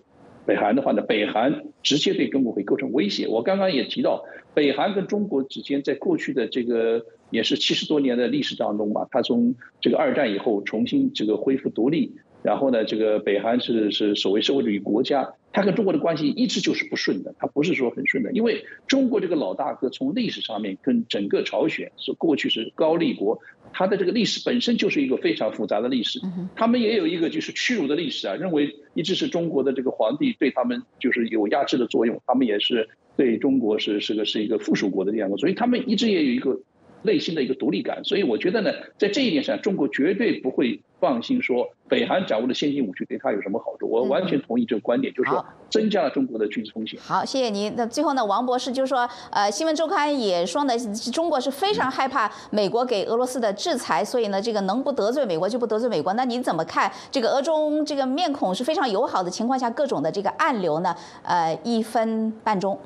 [0.47, 3.29] 北韩的话呢，北韩直接对中国会构成威胁。
[3.29, 12.17] 我刚刚也提到，北韩跟中国之间在过去的这个也是七十多年的历史当中吧，它从这个二战以后重新这个恢复独立。
[12.43, 23.41] 然后呢，这个北韩是是所谓社会主义国家，它跟中国的关系一直就是不顺的，它不是说很顺的，因为中国这个老大哥从历史上面跟整个朝鲜是过去是高丽国，
[23.73, 26.19] 它的这个历史本身就是一个非常复杂的历史，
[26.57, 36.61] 他们也有一个就是屈辱的历史啊，认为一直是中国的这个皇帝对他们就是有压制的作用，他们也是对中国是是个是一个附属国的这样的，所以他们一直也有一个。
[37.03, 43.89] 内心的一个独立感，所以我觉得呢，在这一点上，中国绝对不会放心说北韩掌握的先进武器对他有什么好处。
[43.89, 47.01] 我完全同意这个观点，就是说增加了中国的军事风险。
[47.03, 47.73] 好，谢谢您。
[47.77, 50.75] 那最后呢，王博士就说，呃，新闻周刊也说呢，
[51.13, 56.13] 中国是非常害怕美国给俄罗斯的制裁，所以呢，这个能不得罪美国就不得罪美国。
[56.15, 60.95] 那您怎么看这个俄中这个面孔是非常友好的情况下，各种的这个暗流呢？
[61.23, 62.79] 呃，一分半钟。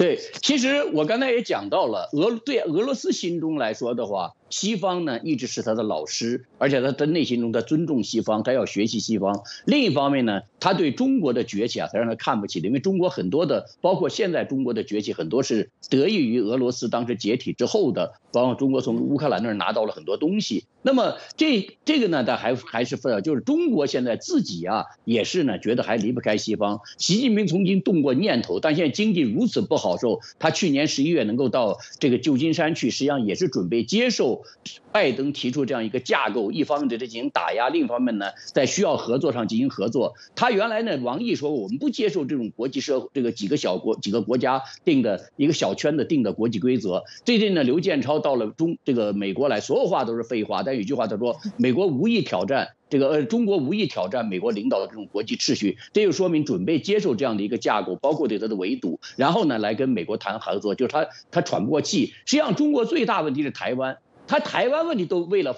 [0.00, 4.32] 对，其实我刚才也讲到了，俄对俄罗斯心中来说的话。
[4.50, 9.42] 西方呢一直是他的老师，而且他在内心中他尊重西方，他要学习西方。
[9.64, 20.64] 另一方面呢，他对中国的崛起啊，他让他看不起的，因为中国很多的，包括现在中国的崛起，很多是得益于俄罗斯当时解体之后的，包括中国从乌克兰那儿拿到了很多东西。
[20.82, 26.80] 那么这这个呢，他还还是分，就是中国现在自己啊，也是呢觉得还离不开西方。
[26.98, 34.39] 习近平曾经动过念头，但现在经济如此不好受，他去年十一月能够到这个旧金山去，实际上也是准备接受。
[34.92, 40.14] 拜登提出这样一个架构，一方面对他进行打压，另一方面呢，在需要合作上进行合作。
[40.34, 47.04] 他原来呢，王毅说我们不接受这种国际社这个几个小国几个国家定的一个小圈子定的国际规则。
[47.24, 62.06] 最近呢，刘建超到了中这个美国来，所有话都是废话，但有一句话他说，美国无意挑战这个呃，中国无意挑战美国领导的这种国际秩序，这就说明准备接受这样的一个架构，包括对他的围堵，然后呢，来跟美国谈合作，就是他他喘不过气。
[62.26, 63.98] 实际上，中国最大问题是台湾。
[64.30, 65.56] 他台湾问题都为了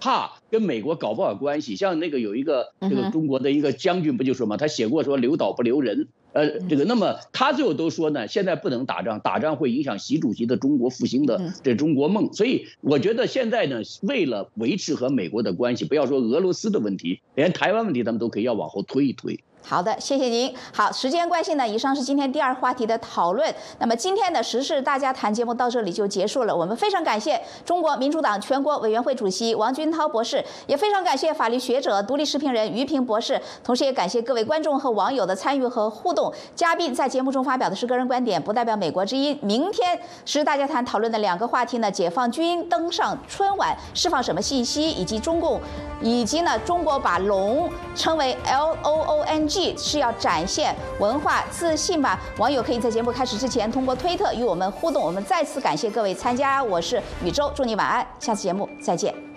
[0.00, 1.76] 怕跟美国搞不好关系。
[1.76, 6.08] 像那个有一个这个中国的一个将军不就说嘛，他写过说留岛不留人。
[6.32, 12.32] 呃，这个那么他最后都说呢，现在不能打仗，打仗会影响习主席的中国复兴的这中国梦。
[12.32, 19.38] 所以我觉得现在呢，为了维持和美国的关系，不要说俄罗斯的问题，连台湾问题他们都可以要往后推一推。
[19.62, 20.52] 好的，谢谢您。
[20.72, 23.54] 好，时间关系呢，以上是今天第二话题的讨论。
[23.78, 26.56] 那么今天的时事大家谈节目到这里就结束了。
[26.56, 36.32] 我们非常感谢中国民主党全国委员会主席王军涛博士，也非常感谢法律学者、独立视频人于平博士，同时也感谢各位观众和网友的参与和互动。
[36.56, 39.38] 嘉宾在节目中发表的是个人观点，不代表美国之音。
[39.42, 45.60] 明天时事大家谈讨论的两个话题呢，解放军登上春晚释放什么信息，以及中共，
[46.00, 49.49] 以及呢中国把龙称为 L O O N。
[49.76, 52.20] 是要展现文化自信吧？
[52.38, 55.02] 网友可以在节目开始之前通过推特与我们互动。
[55.02, 59.29] 我们再次感谢各位参加，我是宇宙，祝你晚安，下次节目再见。